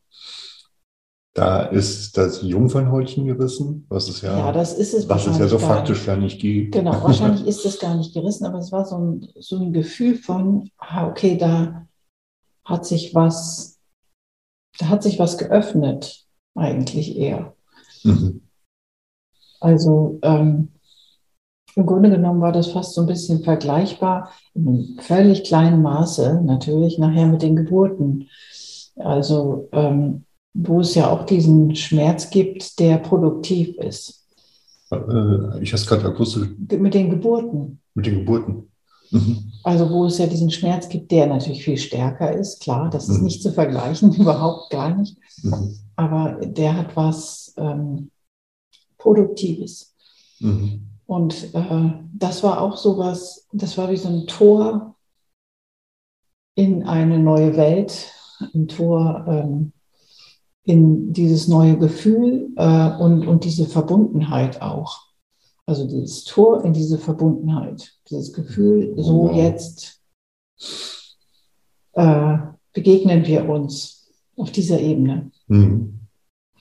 da 1.34 1.64
ist 1.64 2.16
das 2.16 2.44
Jungfernhäutchen 2.44 3.26
gerissen, 3.26 3.88
was 3.90 4.10
es 4.10 4.22
ja, 4.22 4.38
ja 4.38 4.52
das 4.52 4.74
ist 4.74 4.94
es 4.94 5.10
was 5.10 5.26
es 5.26 5.40
ja 5.40 5.48
so 5.48 5.58
faktisch 5.58 6.06
gar 6.06 6.18
nicht 6.18 6.40
gibt. 6.40 6.74
Genau, 6.74 7.02
wahrscheinlich 7.02 7.48
ist 7.48 7.66
es 7.66 7.80
gar 7.80 7.96
nicht 7.96 8.14
gerissen, 8.14 8.46
aber 8.46 8.60
es 8.60 8.72
war 8.72 8.86
so 8.86 9.00
ein, 9.00 9.28
so 9.40 9.58
ein 9.58 9.74
Gefühl 9.74 10.14
von, 10.14 10.70
ah, 10.78 11.08
okay, 11.08 11.40
da 11.40 11.87
hat 12.68 12.86
sich 12.86 13.16
was, 13.16 13.80
da 14.78 14.90
hat 14.90 15.04
sich 15.04 15.20
was 15.20 15.38
geöffnet, 15.38 16.26
eigentlich 16.56 17.18
eher. 17.18 17.56
Mhm. 18.04 18.42
Also 19.60 20.20
ähm, 20.22 20.70
im 21.76 21.86
Grunde 21.86 22.10
genommen 22.10 22.42
war 22.42 22.52
das 22.52 22.68
fast 22.68 22.94
so 22.94 23.02
ein 23.02 23.08
bisschen 23.08 23.44
vergleichbar, 23.44 24.32
in 24.54 24.68
einem 24.68 25.00
völlig 25.00 25.44
kleinen 25.44 25.82
Maße, 25.82 26.42
natürlich 26.44 26.98
nachher 26.98 27.28
mit 27.28 27.42
den 27.42 27.56
Geburten. 27.56 28.30
Also 28.96 29.70
ähm, 29.72 30.26
wo 30.54 30.82
es 30.82 30.96
ja 30.96 31.10
auch 31.10 31.26
diesen 31.26 31.76
Schmerz 31.76 32.30
gibt, 32.30 32.80
der 32.80 32.98
produktiv 32.98 33.78
ist. 33.78 34.28
Äh, 34.92 35.62
ich 35.62 35.72
habe 35.72 35.82
es 35.82 35.86
gerade 35.86 36.06
akustisch. 36.06 36.50
Mit 36.58 36.94
den 36.94 37.12
Geburten. 37.12 37.80
Mit 37.94 38.08
den 38.08 38.20
Geburten. 38.20 38.72
Mhm. 39.12 39.52
Also 39.64 39.90
wo 39.90 40.06
es 40.06 40.18
ja 40.18 40.28
diesen 40.28 40.52
Schmerz 40.52 40.90
gibt, 40.90 41.12
der 41.12 41.28
natürlich 41.28 41.64
viel 41.64 41.78
stärker 41.78 42.34
ist, 42.34 42.62
klar, 42.62 42.90
das 42.90 43.10
ist 43.10 43.20
mhm. 43.20 43.26
nicht 43.26 43.42
zu 43.42 43.52
vergleichen, 43.52 44.14
überhaupt 44.18 44.70
gar 44.70 44.96
nicht. 44.96 45.18
Mhm. 45.44 45.78
Aber 45.96 46.38
der 46.46 46.78
hat 46.78 46.96
was 46.96 47.54
ähm, 47.58 48.12
Produktives. 48.98 49.96
Mhm. 50.40 50.88
Und 51.06 51.54
äh, 51.56 51.92
das 52.14 52.44
war 52.44 52.62
auch 52.62 52.78
so 52.78 52.98
was, 52.98 53.48
das 53.54 53.78
war 53.78 53.90
wie 53.90 53.98
so 53.98 54.10
ein 54.10 54.28
Tor 54.28 54.96
in 56.56 56.84
eine 56.84 57.20
neue 57.20 57.56
Welt, 57.56 58.12
ein 58.54 58.68
Tor 58.68 59.26
ähm, 59.28 59.72
in 60.64 61.14
dieses 61.14 61.48
neue 61.48 61.78
Gefühl 61.78 62.50
äh, 62.58 62.90
und, 62.98 63.26
und 63.26 63.46
diese 63.46 63.68
Verbundenheit 63.68 64.62
auch. 64.62 65.07
Also 65.68 65.86
dieses 65.86 66.24
Tor 66.24 66.64
in 66.64 66.72
diese 66.72 66.98
Verbundenheit, 66.98 67.94
dieses 68.10 68.32
Gefühl, 68.32 68.94
so 68.98 69.30
jetzt 69.32 70.02
äh, 71.94 72.38
begegnen 72.74 73.26
wir 73.26 73.50
uns 73.50 74.10
auf 74.38 74.52
dieser 74.52 74.80
Ebene. 74.80 75.32
Mhm. 75.48 76.08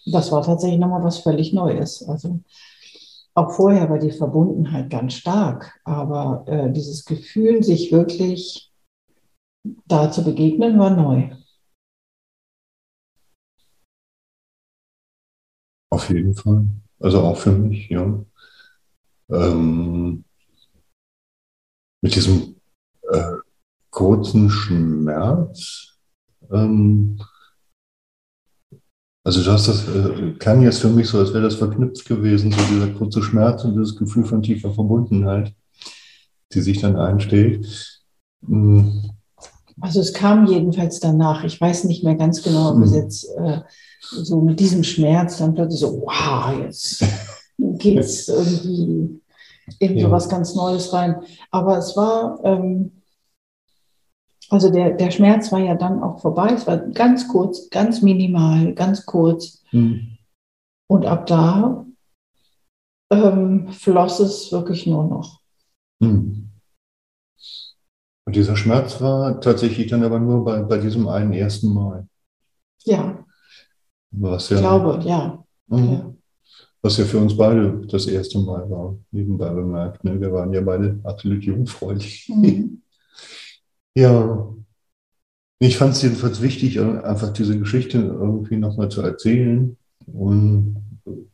Das 0.06 0.32
war 0.32 0.42
tatsächlich 0.42 0.80
nochmal 0.80 1.04
was 1.04 1.18
völlig 1.18 1.52
Neues. 1.52 2.02
Also 2.08 2.40
auch 3.34 3.52
vorher 3.52 3.88
war 3.90 3.98
die 3.98 4.10
Verbundenheit 4.10 4.90
ganz 4.90 5.14
stark, 5.14 5.78
aber 5.84 6.44
äh, 6.48 6.72
dieses 6.72 7.04
Gefühl, 7.04 7.62
sich 7.62 7.92
wirklich 7.92 8.72
da 9.86 10.10
zu 10.10 10.24
begegnen, 10.24 10.78
war 10.78 10.90
neu. 10.90 11.36
Auf 15.90 16.08
jeden 16.08 16.34
Fall. 16.34 16.66
Also 16.98 17.20
auch 17.20 17.36
für 17.36 17.52
mich, 17.52 17.88
ja. 17.88 18.24
Ähm, 19.30 20.24
mit 22.02 22.14
diesem 22.14 22.56
äh, 23.10 23.32
kurzen 23.90 24.50
Schmerz. 24.50 25.96
Ähm, 26.50 27.18
also 29.24 29.42
du 29.42 29.50
hast 29.50 29.66
das, 29.66 29.88
äh, 29.88 30.34
klang 30.38 30.62
jetzt 30.62 30.78
für 30.78 30.88
mich 30.88 31.08
so, 31.08 31.18
als 31.18 31.32
wäre 31.32 31.42
das 31.42 31.56
verknüpft 31.56 32.06
gewesen, 32.06 32.52
so 32.52 32.58
dieser 32.70 32.92
kurze 32.92 33.22
Schmerz 33.22 33.64
und 33.64 33.72
dieses 33.72 33.96
Gefühl 33.96 34.24
von 34.24 34.42
tiefer 34.42 34.72
Verbundenheit, 34.72 35.52
die 36.52 36.60
sich 36.60 36.80
dann 36.80 36.96
einstellt. 36.96 38.04
Mhm. 38.42 39.10
Also 39.80 40.00
es 40.00 40.12
kam 40.12 40.46
jedenfalls 40.46 41.00
danach. 41.00 41.44
Ich 41.44 41.60
weiß 41.60 41.84
nicht 41.84 42.04
mehr 42.04 42.14
ganz 42.14 42.42
genau, 42.42 42.70
ob 42.70 42.82
es 42.82 42.92
hm. 42.92 43.02
jetzt 43.02 43.28
äh, 43.36 43.60
so 44.00 44.40
mit 44.40 44.58
diesem 44.58 44.82
Schmerz 44.82 45.38
dann 45.38 45.54
plötzlich 45.54 45.80
so, 45.80 46.02
wow, 46.02 46.58
jetzt 46.58 47.04
geht 47.58 47.98
es 47.98 48.28
irgendwie 48.28 49.20
in 49.78 49.98
so 49.98 50.10
was 50.10 50.28
ganz 50.28 50.54
Neues 50.54 50.92
rein. 50.92 51.22
Aber 51.50 51.78
es 51.78 51.96
war, 51.96 52.40
ähm, 52.44 53.02
also 54.48 54.70
der, 54.70 54.92
der 54.92 55.10
Schmerz 55.10 55.50
war 55.50 55.58
ja 55.58 55.74
dann 55.74 56.02
auch 56.02 56.20
vorbei. 56.20 56.52
Es 56.54 56.66
war 56.66 56.78
ganz 56.78 57.28
kurz, 57.28 57.68
ganz 57.70 58.02
minimal, 58.02 58.74
ganz 58.74 59.04
kurz. 59.04 59.62
Mhm. 59.72 60.18
Und 60.88 61.04
ab 61.04 61.26
da 61.26 61.84
ähm, 63.10 63.68
floss 63.68 64.20
es 64.20 64.52
wirklich 64.52 64.86
nur 64.86 65.04
noch. 65.04 65.40
Mhm. 66.00 66.50
Und 68.24 68.34
dieser 68.34 68.56
Schmerz 68.56 69.00
war 69.00 69.40
tatsächlich 69.40 69.88
dann 69.88 70.02
aber 70.02 70.18
nur 70.18 70.44
bei, 70.44 70.62
bei 70.62 70.78
diesem 70.78 71.06
einen 71.08 71.32
ersten 71.32 71.72
Mal. 71.72 72.08
Ja. 72.84 73.24
Was 74.10 74.48
ja 74.50 74.56
ich 74.56 74.62
glaube, 74.62 75.00
ja. 75.04 75.44
Mhm. 75.66 75.92
ja. 75.92 76.14
Was 76.87 76.99
ja 76.99 77.05
für 77.05 77.18
uns 77.18 77.37
beide 77.37 77.85
das 77.88 78.07
erste 78.07 78.38
Mal 78.38 78.70
war, 78.70 78.96
nebenbei 79.11 79.51
bemerkt. 79.51 80.05
Ne? 80.05 80.20
Wir 80.20 80.33
waren 80.33 80.53
ja 80.53 80.61
beide 80.61 81.01
absolut 81.03 81.42
jungfräulich. 81.42 82.29
Mhm. 82.33 82.81
ja. 83.96 84.55
Ich 85.59 85.79
fand 85.79 85.94
es 85.94 86.03
jedenfalls 86.03 86.40
wichtig, 86.40 86.79
einfach 86.81 87.33
diese 87.33 87.59
Geschichte 87.59 87.99
irgendwie 87.99 88.57
nochmal 88.57 88.88
zu 88.88 89.01
erzählen. 89.03 89.77
Und 90.07 90.77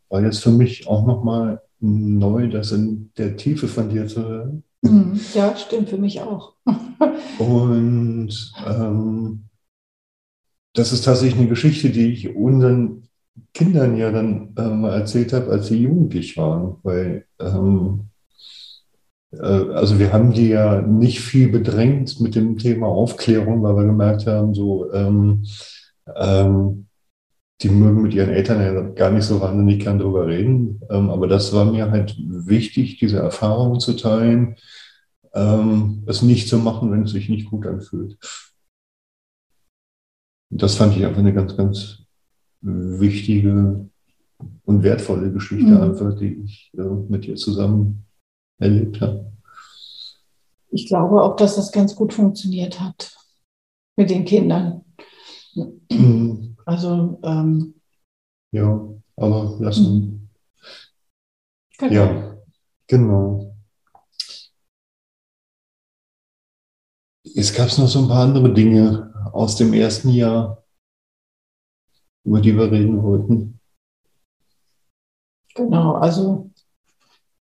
war 0.09 0.23
jetzt 0.23 0.39
für 0.39 0.53
mich 0.53 0.87
auch 0.87 1.07
nochmal 1.07 1.61
neu, 1.81 2.49
das 2.49 2.73
in 2.73 3.11
der 3.19 3.37
Tiefe 3.37 3.69
von 3.69 3.91
dir 3.91 4.07
zu 4.07 4.27
hören. 4.27 4.65
Mhm. 4.81 5.21
Ja, 5.35 5.55
stimmt, 5.55 5.91
für 5.91 5.99
mich 5.99 6.23
auch. 6.23 6.55
und 7.39 8.53
ähm, 8.67 9.45
das 10.73 10.95
ist 10.95 11.05
tatsächlich 11.05 11.39
eine 11.39 11.51
Geschichte, 11.51 11.91
die 11.91 12.11
ich 12.11 12.35
unseren 12.35 13.02
Kindern 13.55 13.97
ja 13.97 14.11
dann 14.11 14.55
äh, 14.57 14.69
mal 14.69 14.95
erzählt 14.95 15.33
habe, 15.33 15.51
als 15.51 15.69
sie 15.69 15.83
jugendlich 15.83 16.37
waren. 16.37 16.77
Weil, 16.83 17.27
ähm, 17.39 18.09
äh, 19.33 19.37
also 19.37 19.99
wir 19.99 20.13
haben 20.13 20.33
die 20.33 20.49
ja 20.49 20.81
nicht 20.83 21.21
viel 21.21 21.51
bedrängt 21.51 22.21
mit 22.21 22.35
dem 22.35 22.57
Thema 22.59 22.87
Aufklärung, 22.89 23.63
weil 23.63 23.77
wir 23.77 23.85
gemerkt 23.85 24.27
haben, 24.27 24.55
so, 24.55 24.93
ähm, 24.93 25.45
ähm, 26.17 26.87
die 27.63 27.69
mögen 27.69 28.03
mit 28.03 28.15
ihren 28.15 28.31
Eltern 28.31 28.61
ja 28.61 28.83
gar 28.91 29.11
nicht 29.11 29.25
so 29.25 29.41
wahnsinnig 29.41 29.81
gern 29.81 29.99
drüber 29.99 30.27
reden. 30.27 30.81
Ähm, 30.91 31.11
aber 31.11 31.29
das 31.29 31.53
war 31.53 31.65
mir 31.65 31.91
halt 31.91 32.17
wichtig, 32.19 32.99
diese 32.99 33.19
Erfahrungen 33.19 33.81
zu 33.81 33.95
teilen, 33.95 34.57
ähm, 35.35 36.05
es 36.07 36.23
nicht 36.23 36.49
zu 36.49 36.59
machen, 36.59 36.91
wenn 36.91 37.05
es 37.05 37.13
sich 37.13 37.29
nicht 37.29 37.51
gut 37.51 37.67
anfühlt. 37.67 38.19
Das 40.51 40.75
fand 40.77 40.97
ich 40.97 41.05
einfach 41.05 41.21
eine 41.21 41.33
ganz, 41.33 41.57
ganz 41.57 42.02
wichtige 42.63 43.89
und 44.65 44.83
wertvolle 44.83 45.33
Geschichte, 45.33 45.67
mhm. 45.67 45.81
einfach, 45.81 46.19
die 46.19 46.43
ich 46.45 46.73
äh, 46.77 46.83
mit 46.83 47.25
dir 47.25 47.37
zusammen 47.37 48.05
erlebt 48.59 49.01
habe. 49.01 49.33
Ich 50.71 50.87
glaube 50.87 51.23
auch, 51.23 51.37
dass 51.37 51.57
das 51.57 51.71
ganz 51.71 51.95
gut 51.95 52.15
funktioniert 52.15 52.81
hat 52.81 53.15
mit 53.97 54.09
den 54.11 54.25
Kindern. 54.25 54.85
Mhm. 55.55 56.57
Also 56.65 57.19
ähm, 57.23 57.75
ja, 58.53 58.89
aber 59.17 59.57
lassen. 59.61 60.31
Genau. 61.79 61.93
Ja, 61.93 62.39
genau. 62.87 63.57
Es 67.35 67.53
gab 67.55 67.67
noch 67.79 67.89
so 67.89 68.01
ein 68.01 68.09
paar 68.09 68.25
andere 68.25 68.53
Dinge 68.53 69.13
aus 69.33 69.57
dem 69.57 69.73
ersten 69.73 70.11
Jahr, 70.11 70.62
über 72.25 72.41
die 72.41 72.57
wir 72.57 72.71
reden 72.71 73.03
wollten. 73.03 73.59
Genau, 75.55 75.93
also 75.95 76.51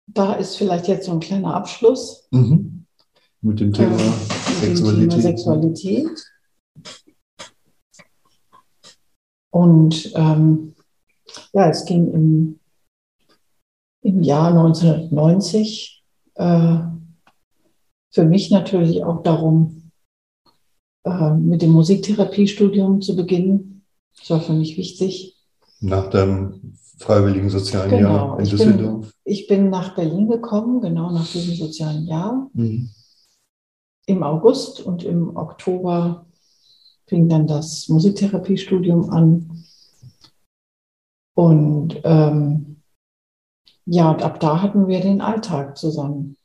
da 0.08 0.34
ist 0.34 0.58
vielleicht 0.58 0.88
jetzt 0.88 1.06
so 1.06 1.14
ein 1.14 1.20
kleiner 1.20 1.54
Abschluss. 1.56 2.28
Mhm. 2.32 2.86
Mit 3.42 3.60
dem 3.60 3.74
Thema 3.74 3.96
äh, 3.96 4.66
Sexualität. 4.66 5.10
Thema 5.10 5.22
Sexualität. 5.22 6.32
Und 9.52 10.12
ähm, 10.16 10.76
ja, 11.54 11.70
es 11.70 11.86
ging 11.86 12.12
im, 12.12 12.60
im 14.02 14.24
Jahr 14.24 14.50
1990 14.50 16.04
äh, 16.36 16.78
für 18.12 18.26
mich 18.26 18.52
natürlich 18.52 19.04
auch 19.04 19.24
darum, 19.24 19.92
äh, 21.06 21.34
mit 21.34 21.62
dem 21.62 21.72
Musiktherapiestudium 21.72 23.02
zu 23.02 23.16
beginnen. 23.16 23.71
Das 24.22 24.30
war 24.30 24.42
für 24.42 24.54
mich 24.54 24.78
wichtig. 24.78 25.36
Nach 25.80 26.10
dem 26.10 26.78
freiwilligen 26.98 27.50
sozialen 27.50 27.90
genau. 27.90 28.14
Jahr 28.14 28.38
in 28.40 28.46
ich 28.46 28.52
Düsseldorf? 28.52 29.02
Bin, 29.02 29.12
ich 29.24 29.48
bin 29.48 29.70
nach 29.70 29.96
Berlin 29.96 30.30
gekommen, 30.30 30.82
genau 30.82 31.12
nach 31.12 31.28
diesem 31.28 31.56
sozialen 31.56 32.06
Jahr. 32.06 32.50
Mhm. 32.54 32.90
Im 34.06 34.24
August 34.24 34.82
und 34.82 35.04
im 35.04 35.36
Oktober 35.36 36.26
fing 37.08 37.28
dann 37.28 37.48
das 37.48 37.90
Musiktherapiestudium 37.90 39.10
an. 39.10 39.66
Und 41.34 42.00
ähm, 42.04 42.78
ja, 43.86 44.12
und 44.12 44.22
ab 44.22 44.40
da 44.40 44.62
hatten 44.62 44.88
wir 44.88 45.02
den 45.02 45.22
Alltag 45.22 45.78
zusammen. 45.78 46.38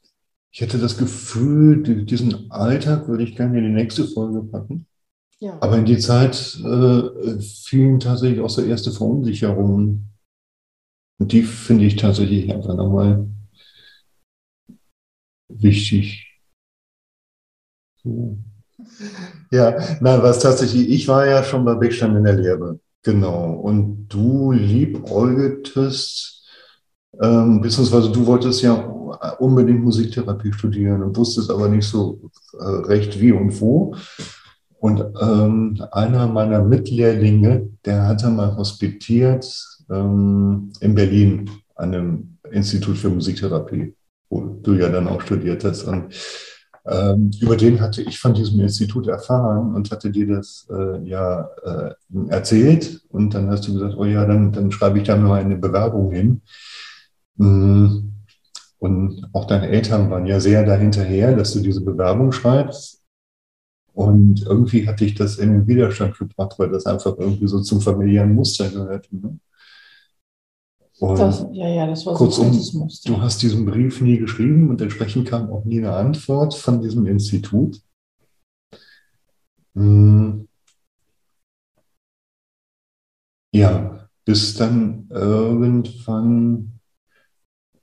Ich 0.51 0.62
hätte 0.62 0.79
das 0.79 0.97
Gefühl, 0.97 2.05
diesen 2.07 2.51
Alltag 2.51 3.09
würde 3.09 3.25
ich 3.25 3.37
gerne 3.37 3.59
in 3.59 3.65
die 3.65 3.71
nächste 3.71 4.07
Folge 4.07 4.41
packen. 4.43 4.87
Ja. 5.38 5.59
Aber 5.61 5.77
in 5.77 5.85
die 5.85 5.99
Zeit 5.99 6.59
äh, 6.64 7.40
fielen 7.40 8.01
tatsächlich 8.01 8.40
auch 8.40 8.49
so 8.49 8.62
erste 8.62 8.90
Verunsicherungen. 8.90 10.09
Und 11.18 11.33
die 11.33 11.42
finde 11.42 11.85
ich 11.85 11.96
tatsächlich 11.96 12.53
einfach 12.53 12.75
nochmal 12.75 13.29
wichtig. 15.49 16.40
So. 18.03 18.38
Ja, 19.51 19.79
nein, 20.01 20.22
was 20.22 20.40
tatsächlich, 20.40 20.88
ich 20.88 21.09
war 21.09 21.27
ja 21.27 21.42
schon 21.42 21.64
bei 21.64 21.75
Bechstein 21.75 22.16
in 22.16 22.25
der 22.25 22.35
Lehre. 22.35 22.81
Genau. 23.03 23.53
Und 23.55 24.09
du 24.09 24.53
liebäugeltest, 24.53 26.44
ähm, 27.20 27.61
beziehungsweise 27.61 28.11
du 28.11 28.27
wolltest 28.27 28.62
ja 28.62 28.75
unbedingt 29.38 29.83
Musiktherapie 29.83 30.53
studieren 30.53 31.03
und 31.03 31.16
wusstest 31.16 31.51
aber 31.51 31.68
nicht 31.68 31.87
so 31.87 32.31
äh, 32.59 32.64
recht 32.64 33.20
wie 33.20 33.33
und 33.33 33.59
wo. 33.61 33.94
Und 34.79 35.05
ähm, 35.21 35.83
einer 35.93 36.27
meiner 36.27 36.62
Mitlehrlinge, 36.62 37.69
der 37.85 38.07
hatte 38.07 38.29
mal 38.29 38.57
hospitiert 38.57 39.47
ähm, 39.91 40.73
in 40.81 40.95
Berlin 40.95 41.51
an 41.75 41.95
einem 41.95 42.39
Institut 42.51 42.99
für 42.99 43.09
Musiktherapie, 43.09 43.95
wo 44.29 44.43
du 44.62 44.75
ja 44.75 44.89
dann 44.89 45.09
auch 45.09 45.21
studiert 45.23 45.65
hast. 45.65 45.85
Und 45.85 46.15
ähm, 46.87 47.31
über 47.41 47.57
den 47.57 47.81
hatte 47.81 48.03
ich 48.03 48.19
von 48.19 48.35
diesem 48.35 48.61
Institut 48.61 49.09
erfahren 49.09 49.75
und 49.75 49.91
hatte 49.91 50.11
dir 50.11 50.27
das 50.29 50.67
äh, 50.71 51.03
ja 51.03 51.49
äh, 51.65 51.95
erzählt. 52.29 53.03
Und 53.09 53.35
dann 53.35 53.51
hast 53.51 53.67
du 53.67 53.75
gesagt, 53.75 53.95
oh 53.97 54.05
ja, 54.05 54.25
dann, 54.25 54.53
dann 54.53 54.71
schreibe 54.71 54.99
ich 54.99 55.05
da 55.05 55.17
mal 55.17 55.41
eine 55.41 55.57
Bewerbung 55.57 56.12
hin. 56.12 56.43
Mm. 57.37 58.12
Und 58.79 59.27
auch 59.33 59.47
deine 59.47 59.69
Eltern 59.69 60.11
waren 60.11 60.27
ja 60.27 60.39
sehr 60.39 60.65
dahinterher, 60.65 61.35
dass 61.35 61.55
du 61.55 61.61
diese 61.61 61.81
Bewerbung 61.81 62.31
schreibst. 62.31 62.96
Und 63.97 64.43
irgendwie 64.45 64.87
hatte 64.87 65.07
ich 65.07 65.15
das 65.15 65.39
in 65.39 65.53
den 65.53 65.67
Widerstand 65.67 66.19
gebracht, 66.19 66.59
weil 66.59 66.69
das 66.69 66.85
einfach 66.85 67.17
irgendwie 67.17 67.47
so 67.47 67.63
zum 67.63 67.81
familiären 67.81 68.35
Muster 68.35 68.69
gehört. 68.69 69.11
Ne? 69.11 69.39
Das, 71.01 71.47
ja, 71.53 71.67
ja, 71.67 71.87
das 71.87 72.05
war 72.05 72.15
kurzum, 72.15 72.53
so. 72.53 72.87
Du 73.07 73.23
hast 73.23 73.41
diesen 73.41 73.65
Brief 73.65 74.03
nie 74.03 74.19
geschrieben 74.19 74.69
und 74.69 74.83
entsprechend 74.83 75.27
kam 75.27 75.49
auch 75.51 75.65
nie 75.65 75.79
eine 75.79 75.95
Antwort 75.95 76.55
von 76.55 76.83
diesem 76.83 77.07
Institut. 77.07 77.81
Hm. 79.75 80.47
Ja, 83.55 84.11
bis 84.27 84.57
dann 84.57 85.09
irgendwann, 85.09 86.76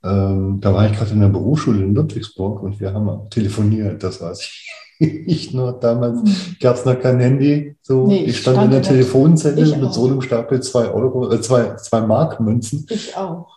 ähm, 0.04 0.60
da 0.60 0.74
war 0.74 0.86
ich 0.86 0.98
gerade 0.98 1.12
in 1.12 1.22
der 1.22 1.30
Berufsschule 1.30 1.84
in 1.84 1.96
Ludwigsburg 1.96 2.62
und 2.62 2.80
wir 2.80 2.94
haben 2.94 3.30
telefoniert, 3.30 4.04
das 4.04 4.22
weiß 4.22 4.42
ich. 4.42 4.70
ich 5.00 5.54
noch 5.54 5.80
damals, 5.80 6.22
mhm. 6.22 6.56
gab 6.60 6.76
es 6.76 6.86
noch 6.86 7.00
kein 7.00 7.20
Handy. 7.20 7.76
So, 7.82 8.08
nee, 8.08 8.24
ich 8.24 8.40
stand, 8.40 8.58
stand 8.58 8.66
in 8.66 8.72
der 8.72 8.82
Telefonzelle 8.82 9.78
mit 9.78 9.94
so 9.94 10.06
einem 10.06 10.22
Stapel 10.22 10.62
zwei 10.62 10.90
Euro, 10.90 11.32
äh, 11.32 11.42
zwei, 11.42 11.76
zwei 11.76 12.02
Markmünzen. 12.02 12.86
Ich 12.90 13.16
auch. 13.16 13.48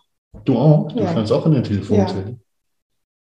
Du 0.45 0.57
auch? 0.57 0.87
Du 0.91 0.99
ja. 0.99 1.11
standst 1.11 1.31
auch 1.31 1.45
in 1.45 1.53
der 1.53 1.63
Telefonzelle. 1.63 2.29
Ja. 2.29 2.35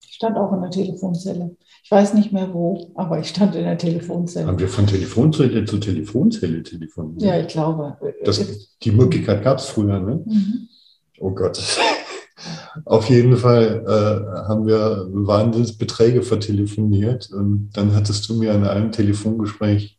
Ich 0.03 0.15
stand 0.15 0.37
auch 0.37 0.53
in 0.53 0.63
der 0.63 0.71
Telefonzelle. 0.71 1.57
Ich 1.83 1.91
weiß 1.91 2.15
nicht 2.15 2.33
mehr 2.33 2.53
wo, 2.53 2.91
aber 2.95 3.19
ich 3.21 3.29
stand 3.29 3.55
in 3.55 3.65
der 3.65 3.79
Telefonzelle. 3.79 4.47
Haben 4.47 4.59
wir 4.59 4.69
von 4.69 4.87
Telefonzelle 4.87 5.65
zu 5.65 5.79
Telefonzelle 5.79 6.63
telefoniert? 6.63 7.23
Ja, 7.23 7.39
ich 7.39 7.49
glaube. 7.49 7.97
Das, 8.25 8.77
die 8.83 8.91
Möglichkeit 8.91 9.45
gab 9.45 9.59
es 9.59 9.67
früher, 9.67 10.01
ne? 10.01 10.23
Mhm. 10.25 10.69
Oh 11.21 11.31
Gott. 11.31 11.59
Auf 12.85 13.09
jeden 13.09 13.37
Fall 13.37 13.85
äh, 13.87 14.47
haben 14.49 14.67
wir 14.67 15.07
Wahnsinnsbeträge 15.11 16.23
vertelefoniert. 16.23 17.31
Und 17.33 17.71
dann 17.73 17.95
hattest 17.95 18.29
du 18.29 18.35
mir 18.35 18.53
in 18.53 18.65
einem 18.65 18.93
Telefongespräch 18.93 19.99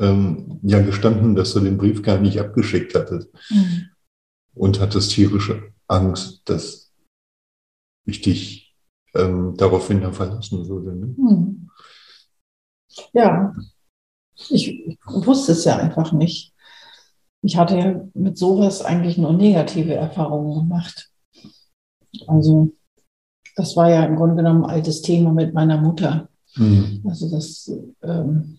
ähm, 0.00 0.60
ja 0.62 0.80
gestanden, 0.80 1.34
dass 1.34 1.52
du 1.52 1.60
den 1.60 1.78
Brief 1.78 2.02
gar 2.02 2.18
nicht 2.18 2.40
abgeschickt 2.40 2.94
hattest. 2.94 3.28
Mhm. 3.50 3.90
Und 4.54 4.80
hattest 4.80 5.12
tierische 5.12 5.72
Angst, 5.86 6.42
dass 6.46 6.92
ich 8.04 8.22
dich 8.22 8.76
ähm, 9.14 9.54
daraufhin 9.56 10.00
dann 10.00 10.14
verlassen 10.14 10.68
würde. 10.68 10.96
Ne? 10.96 11.14
Mhm. 11.16 11.70
Ja, 13.12 13.54
ich, 14.50 14.68
ich 14.68 14.98
wusste 15.06 15.52
es 15.52 15.64
ja 15.64 15.76
einfach 15.76 16.12
nicht. 16.12 16.52
Ich 17.42 17.56
hatte 17.56 17.78
ja 17.78 18.08
mit 18.14 18.36
sowas 18.36 18.82
eigentlich 18.84 19.16
nur 19.16 19.32
negative 19.32 19.94
Erfahrungen 19.94 20.58
gemacht. 20.58 21.12
Also 22.26 22.72
das 23.56 23.76
war 23.76 23.90
ja 23.90 24.04
im 24.04 24.16
Grunde 24.16 24.36
genommen 24.36 24.64
ein 24.64 24.70
altes 24.70 25.02
Thema 25.02 25.32
mit 25.32 25.52
meiner 25.52 25.78
Mutter. 25.78 26.28
Mhm. 26.56 27.02
Also 27.08 27.30
das, 27.30 27.70
ähm, 28.02 28.58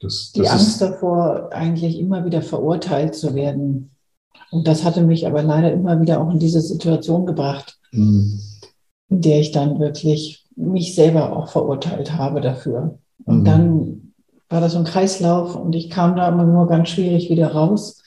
das, 0.00 0.32
das 0.32 0.32
die 0.32 0.48
Angst 0.48 0.80
davor, 0.80 1.50
eigentlich 1.52 1.98
immer 1.98 2.24
wieder 2.24 2.42
verurteilt 2.42 3.14
zu 3.14 3.34
werden. 3.34 3.90
Und 4.50 4.68
das 4.68 4.84
hatte 4.84 5.02
mich 5.02 5.26
aber 5.26 5.42
leider 5.42 5.72
immer 5.72 6.00
wieder 6.00 6.20
auch 6.20 6.30
in 6.30 6.38
diese 6.38 6.60
Situation 6.60 7.26
gebracht, 7.26 7.78
mhm. 7.92 8.40
in 9.08 9.20
der 9.20 9.40
ich 9.40 9.50
dann 9.50 9.80
wirklich 9.80 10.46
mich 10.54 10.94
selber 10.94 11.36
auch 11.36 11.48
verurteilt 11.48 12.12
habe 12.12 12.40
dafür. 12.40 12.98
Und 13.24 13.40
mhm. 13.40 13.44
dann 13.44 14.14
war 14.48 14.60
das 14.60 14.72
so 14.72 14.78
ein 14.78 14.84
Kreislauf 14.84 15.56
und 15.56 15.74
ich 15.74 15.90
kam 15.90 16.16
da 16.16 16.28
immer 16.28 16.44
nur 16.44 16.68
ganz 16.68 16.90
schwierig 16.90 17.30
wieder 17.30 17.48
raus. 17.48 18.02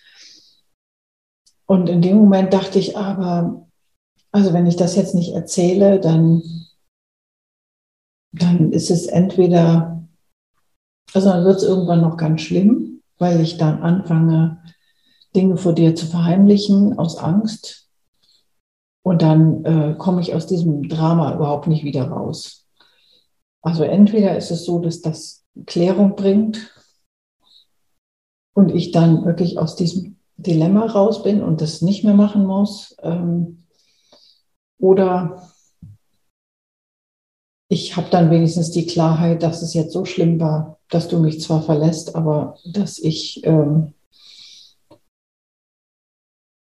Und 1.65 1.89
in 1.89 2.01
dem 2.01 2.17
Moment 2.17 2.53
dachte 2.53 2.79
ich 2.79 2.97
aber, 2.97 3.67
also 4.31 4.53
wenn 4.53 4.67
ich 4.67 4.75
das 4.75 4.95
jetzt 4.95 5.15
nicht 5.15 5.33
erzähle, 5.33 5.99
dann, 5.99 6.41
dann 8.31 8.71
ist 8.71 8.91
es 8.91 9.07
entweder, 9.07 10.07
also 11.13 11.29
dann 11.29 11.45
wird 11.45 11.57
es 11.57 11.63
irgendwann 11.63 12.01
noch 12.01 12.17
ganz 12.17 12.41
schlimm, 12.41 13.01
weil 13.17 13.41
ich 13.41 13.57
dann 13.57 13.81
anfange, 13.81 14.63
Dinge 15.35 15.57
vor 15.57 15.73
dir 15.73 15.95
zu 15.95 16.07
verheimlichen 16.07 16.97
aus 16.97 17.17
Angst. 17.17 17.87
Und 19.03 19.21
dann 19.21 19.65
äh, 19.65 19.95
komme 19.97 20.21
ich 20.21 20.33
aus 20.33 20.47
diesem 20.47 20.87
Drama 20.89 21.33
überhaupt 21.35 21.67
nicht 21.67 21.83
wieder 21.83 22.09
raus. 22.09 22.67
Also 23.61 23.83
entweder 23.83 24.37
ist 24.37 24.51
es 24.51 24.65
so, 24.65 24.79
dass 24.79 25.01
das 25.01 25.45
Klärung 25.65 26.15
bringt 26.15 26.73
und 28.53 28.69
ich 28.69 28.91
dann 28.91 29.25
wirklich 29.25 29.57
aus 29.57 29.75
diesem 29.75 30.17
Dilemma 30.37 30.85
raus 30.85 31.23
bin 31.23 31.41
und 31.41 31.61
das 31.61 31.81
nicht 31.81 32.03
mehr 32.03 32.13
machen 32.13 32.45
muss. 32.45 32.95
Ähm, 33.01 33.63
oder 34.79 35.49
ich 37.69 37.95
habe 37.95 38.09
dann 38.09 38.31
wenigstens 38.31 38.71
die 38.71 38.87
Klarheit, 38.87 39.43
dass 39.43 39.61
es 39.61 39.73
jetzt 39.73 39.93
so 39.93 40.05
schlimm 40.05 40.39
war, 40.39 40.79
dass 40.89 41.07
du 41.07 41.19
mich 41.19 41.39
zwar 41.41 41.61
verlässt, 41.61 42.15
aber 42.15 42.57
dass 42.65 42.97
ich 42.97 43.45
ähm, 43.45 43.93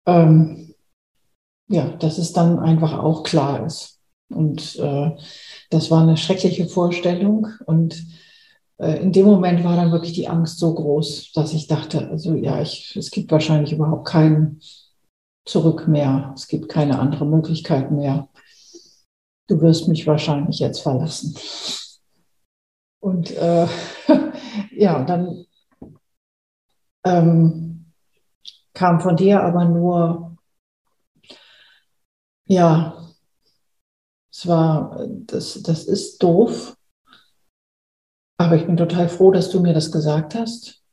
ähm, 0.06 0.74
ja, 1.70 1.88
dass 1.88 2.18
es 2.18 2.32
dann 2.32 2.58
einfach 2.58 2.98
auch 2.98 3.22
klar 3.22 3.64
ist. 3.64 4.00
Und 4.28 4.76
äh, 4.76 5.12
das 5.70 5.90
war 5.90 6.02
eine 6.02 6.16
schreckliche 6.16 6.66
Vorstellung. 6.66 7.46
Und 7.66 8.04
äh, 8.78 9.00
in 9.00 9.12
dem 9.12 9.26
Moment 9.26 9.62
war 9.64 9.76
dann 9.76 9.92
wirklich 9.92 10.12
die 10.12 10.28
Angst 10.28 10.58
so 10.58 10.74
groß, 10.74 11.32
dass 11.32 11.54
ich 11.54 11.68
dachte, 11.68 12.08
also 12.08 12.34
ja, 12.34 12.60
ich, 12.60 12.96
es 12.96 13.10
gibt 13.10 13.30
wahrscheinlich 13.30 13.72
überhaupt 13.72 14.06
keinen 14.06 14.60
Zurück 15.50 15.88
mehr. 15.88 16.32
Es 16.36 16.46
gibt 16.46 16.68
keine 16.68 17.00
andere 17.00 17.26
Möglichkeit 17.26 17.90
mehr. 17.90 18.28
Du 19.48 19.60
wirst 19.60 19.88
mich 19.88 20.06
wahrscheinlich 20.06 20.60
jetzt 20.60 20.80
verlassen. 20.80 21.36
Und 23.00 23.32
äh, 23.32 23.66
ja, 24.70 25.02
dann 25.02 25.46
ähm, 27.04 27.92
kam 28.74 29.00
von 29.00 29.16
dir 29.16 29.42
aber 29.42 29.64
nur, 29.64 30.36
ja, 32.44 33.08
es 34.30 34.46
war, 34.46 35.04
das, 35.08 35.60
das 35.64 35.86
ist 35.86 36.22
doof, 36.22 36.76
aber 38.38 38.54
ich 38.54 38.66
bin 38.66 38.76
total 38.76 39.08
froh, 39.08 39.32
dass 39.32 39.50
du 39.50 39.58
mir 39.58 39.74
das 39.74 39.90
gesagt 39.90 40.36
hast. 40.36 40.84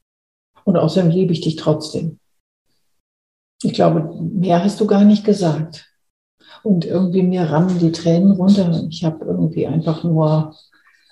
Und 0.64 0.78
außerdem 0.78 1.12
liebe 1.12 1.34
ich 1.34 1.42
dich 1.42 1.58
trotzdem. 1.58 2.20
Ich 3.64 3.74
glaube, 3.74 4.22
mehr 4.22 4.64
hast 4.64 4.80
du 4.80 4.88
gar 4.88 5.04
nicht 5.04 5.24
gesagt. 5.24 5.88
Und 6.64 6.86
irgendwie 6.86 7.24
mir 7.24 7.44
rammen 7.44 7.80
die 7.80 7.92
Tränen 7.92 8.32
runter. 8.32 8.86
Ich 8.90 9.04
habe 9.04 9.26
irgendwie 9.26 9.68
einfach 9.68 10.04
nur, 10.04 10.56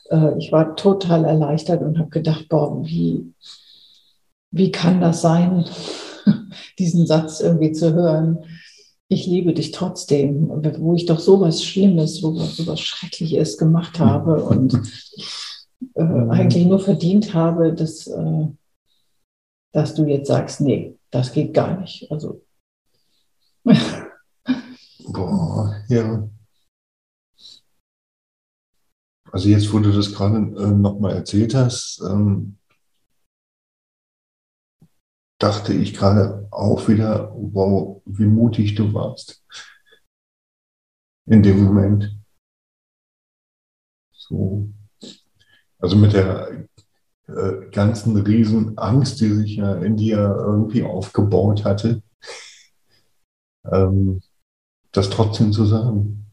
äh, 0.09 0.37
ich 0.37 0.51
war 0.51 0.75
total 0.75 1.25
erleichtert 1.25 1.81
und 1.81 1.97
habe 1.97 2.09
gedacht, 2.09 2.47
boah, 2.49 2.83
wie, 2.85 3.33
wie 4.51 4.71
kann 4.71 5.01
das 5.01 5.21
sein, 5.21 5.65
diesen 6.79 7.07
Satz 7.07 7.39
irgendwie 7.39 7.71
zu 7.71 7.93
hören? 7.93 8.45
Ich 9.07 9.27
liebe 9.27 9.53
dich 9.53 9.71
trotzdem, 9.71 10.49
wo 10.79 10.95
ich 10.95 11.05
doch 11.05 11.19
sowas 11.19 11.63
Schlimmes, 11.63 12.15
sowas, 12.17 12.57
sowas 12.57 12.79
Schreckliches 12.79 13.57
gemacht 13.57 13.99
habe 13.99 14.43
und 14.43 14.73
äh, 15.93 16.01
eigentlich 16.01 16.65
nur 16.65 16.79
verdient 16.79 17.33
habe, 17.33 17.73
dass, 17.73 18.07
äh, 18.07 18.47
dass 19.73 19.93
du 19.93 20.05
jetzt 20.05 20.27
sagst, 20.27 20.61
nee, 20.61 20.94
das 21.11 21.31
geht 21.31 21.53
gar 21.53 21.79
nicht. 21.79 22.09
Also. 22.11 22.45
Boah, 25.07 25.83
ja. 25.87 26.29
Also 29.31 29.49
jetzt, 29.49 29.71
wo 29.73 29.79
du 29.79 29.91
das 29.91 30.13
gerade 30.13 30.37
äh, 30.37 30.71
nochmal 30.71 31.15
erzählt 31.15 31.53
hast, 31.55 32.01
ähm, 32.09 32.57
dachte 35.39 35.73
ich 35.73 35.93
gerade 35.93 36.47
auch 36.51 36.87
wieder, 36.87 37.33
wow, 37.35 38.01
wie 38.05 38.25
mutig 38.25 38.75
du 38.75 38.93
warst. 38.93 39.43
In 41.25 41.43
dem 41.43 41.63
Moment. 41.63 42.17
So. 44.13 44.69
Also 45.79 45.97
mit 45.97 46.13
der 46.13 46.67
äh, 47.27 47.69
ganzen 47.71 48.17
Riesenangst, 48.17 49.19
die 49.21 49.29
sich 49.29 49.55
ja 49.57 49.75
in 49.75 49.97
dir 49.97 50.17
irgendwie 50.17 50.83
aufgebaut 50.83 51.65
hatte, 51.65 52.01
ähm, 53.71 54.21
das 54.91 55.09
trotzdem 55.09 55.51
zu 55.51 55.65
sagen. 55.65 56.25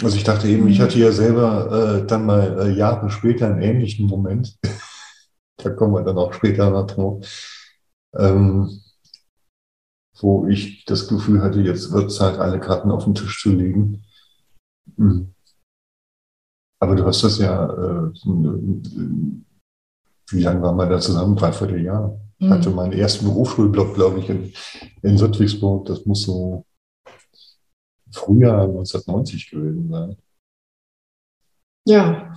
Also 0.00 0.16
ich 0.16 0.24
dachte 0.24 0.48
eben, 0.48 0.66
ich 0.68 0.80
hatte 0.80 0.98
ja 0.98 1.12
selber 1.12 2.00
äh, 2.00 2.06
dann 2.06 2.24
mal 2.24 2.58
äh, 2.60 2.72
Jahre 2.72 3.10
später 3.10 3.46
einen 3.46 3.60
ähnlichen 3.60 4.06
Moment. 4.06 4.58
da 5.58 5.70
kommen 5.70 5.94
wir 5.94 6.02
dann 6.02 6.16
auch 6.16 6.32
später 6.32 6.70
noch 6.70 6.86
drauf. 6.86 7.26
Ähm, 8.14 8.80
wo 10.20 10.46
ich 10.46 10.84
das 10.84 11.08
Gefühl 11.08 11.42
hatte, 11.42 11.60
jetzt 11.60 11.92
wird 11.92 12.12
Zeit, 12.12 12.38
alle 12.38 12.60
Karten 12.60 12.90
auf 12.90 13.04
den 13.04 13.14
Tisch 13.14 13.42
zu 13.42 13.52
legen. 13.52 14.04
Mhm. 14.96 15.34
Aber 16.82 16.96
du 16.96 17.06
hast 17.06 17.22
das 17.22 17.38
ja, 17.38 17.64
äh, 17.64 18.12
wie 20.30 20.42
lange 20.42 20.62
waren 20.62 20.76
wir 20.76 20.86
da 20.86 20.98
zusammen? 20.98 21.36
Dreiviertel 21.36 21.80
Jahr. 21.80 22.20
Ich 22.38 22.48
hatte 22.48 22.70
mhm. 22.70 22.74
meinen 22.74 22.92
ersten 22.94 23.24
Berufsschulblock, 23.24 23.94
glaube 23.94 24.18
ich, 24.18 24.28
in, 24.28 24.52
in 25.02 25.16
Ludwigsburg. 25.16 25.86
Das 25.86 26.04
muss 26.06 26.22
so 26.22 26.66
Frühjahr 28.10 28.62
1990 28.62 29.50
gewesen 29.50 29.90
sein. 29.90 30.16
Ja. 31.86 32.34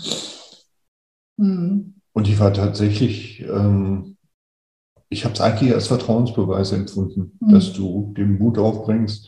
Mhm. 1.38 1.96
Und 2.14 2.28
die 2.28 2.40
war 2.40 2.54
tatsächlich, 2.54 3.42
ähm, 3.42 4.16
ich 5.10 5.26
habe 5.26 5.34
es 5.34 5.42
eigentlich 5.42 5.74
als 5.74 5.88
Vertrauensbeweis 5.88 6.72
empfunden, 6.72 7.36
mhm. 7.40 7.52
dass 7.52 7.74
du 7.74 8.14
den 8.16 8.38
Mut 8.38 8.60
aufbringst, 8.60 9.28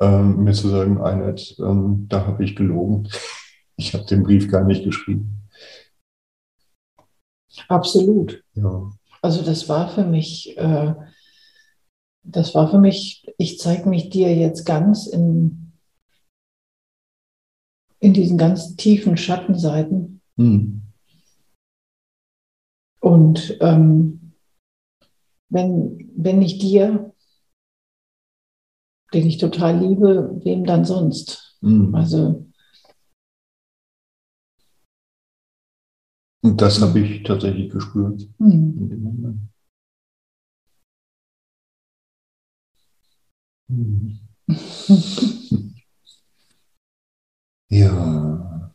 ähm, 0.00 0.42
mir 0.42 0.52
zu 0.52 0.68
sagen, 0.68 1.00
Einheit, 1.00 1.54
ähm, 1.60 2.06
da 2.08 2.26
habe 2.26 2.42
ich 2.42 2.56
gelogen. 2.56 3.08
Ich 3.76 3.92
habe 3.94 4.04
den 4.04 4.22
Brief 4.22 4.50
gar 4.50 4.64
nicht 4.64 4.84
geschrieben. 4.84 5.48
Absolut. 7.68 8.44
Ja. 8.54 8.90
Also 9.22 9.42
das 9.42 9.68
war 9.68 9.88
für 9.88 10.04
mich, 10.04 10.56
äh, 10.58 10.94
das 12.22 12.54
war 12.54 12.70
für 12.70 12.78
mich, 12.78 13.26
ich 13.38 13.58
zeige 13.58 13.88
mich 13.88 14.10
dir 14.10 14.34
jetzt 14.34 14.64
ganz 14.64 15.06
in, 15.06 15.72
in 18.00 18.12
diesen 18.12 18.38
ganz 18.38 18.76
tiefen 18.76 19.16
Schattenseiten. 19.16 20.20
Mhm. 20.36 20.82
Und 23.00 23.56
ähm, 23.60 24.32
wenn, 25.48 26.12
wenn 26.16 26.38
nicht 26.38 26.62
dir, 26.62 27.14
den 29.12 29.26
ich 29.26 29.38
total 29.38 29.78
liebe, 29.78 30.40
wem 30.42 30.64
dann 30.64 30.84
sonst? 30.84 31.56
Mhm. 31.60 31.94
Also 31.94 32.46
Und 36.44 36.60
das 36.60 36.80
habe 36.82 37.00
ich 37.00 37.22
tatsächlich 37.22 37.70
gespürt 37.70 38.28
mhm. 38.38 38.76
in 38.78 38.88
dem 38.90 39.02
Moment. 39.02 39.40
Mhm. 43.68 44.18
ja. 47.70 48.74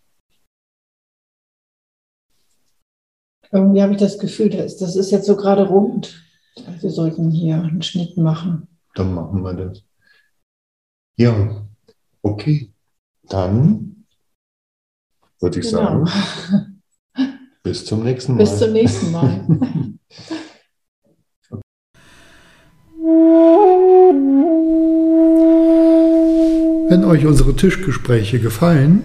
Irgendwie 3.52 3.84
habe 3.84 3.94
ich 3.94 4.00
das 4.00 4.18
Gefühl, 4.18 4.50
das, 4.50 4.78
das 4.78 4.96
ist 4.96 5.12
jetzt 5.12 5.28
so 5.28 5.36
gerade 5.36 5.68
rund. 5.68 6.26
Wir 6.82 6.90
sollten 6.90 7.30
hier 7.30 7.62
einen 7.62 7.84
Schnitt 7.84 8.18
machen. 8.18 8.68
Dann 8.96 9.14
machen 9.14 9.44
wir 9.44 9.54
das. 9.54 9.84
Ja, 11.18 11.68
okay. 12.24 12.74
Dann 13.28 14.08
würde 15.40 15.60
ich 15.60 15.70
genau. 15.70 16.06
sagen. 16.06 16.66
Bis 17.64 17.86
zum 17.86 18.04
nächsten 18.04 18.34
Mal. 18.34 18.40
Bis 18.40 18.58
zum 18.58 18.72
nächsten 18.72 19.12
Mal. 19.12 19.46
Wenn 26.90 27.04
euch 27.04 27.26
unsere 27.28 27.56
Tischgespräche 27.56 28.40
gefallen, 28.40 29.04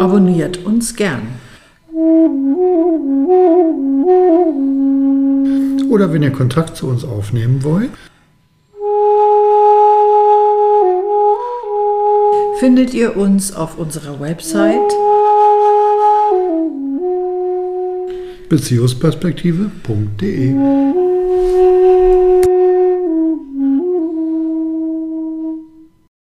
abonniert 0.00 0.64
uns 0.64 0.96
gern. 0.96 1.22
Oder 5.88 6.12
wenn 6.12 6.22
ihr 6.24 6.32
Kontakt 6.32 6.76
zu 6.76 6.88
uns 6.88 7.04
aufnehmen 7.04 7.62
wollt, 7.62 7.90
findet 12.62 12.94
ihr 12.94 13.16
uns 13.16 13.52
auf 13.52 13.76
unserer 13.76 14.20
Website 14.20 14.78
beziehungsperspektive.de. 18.48 21.01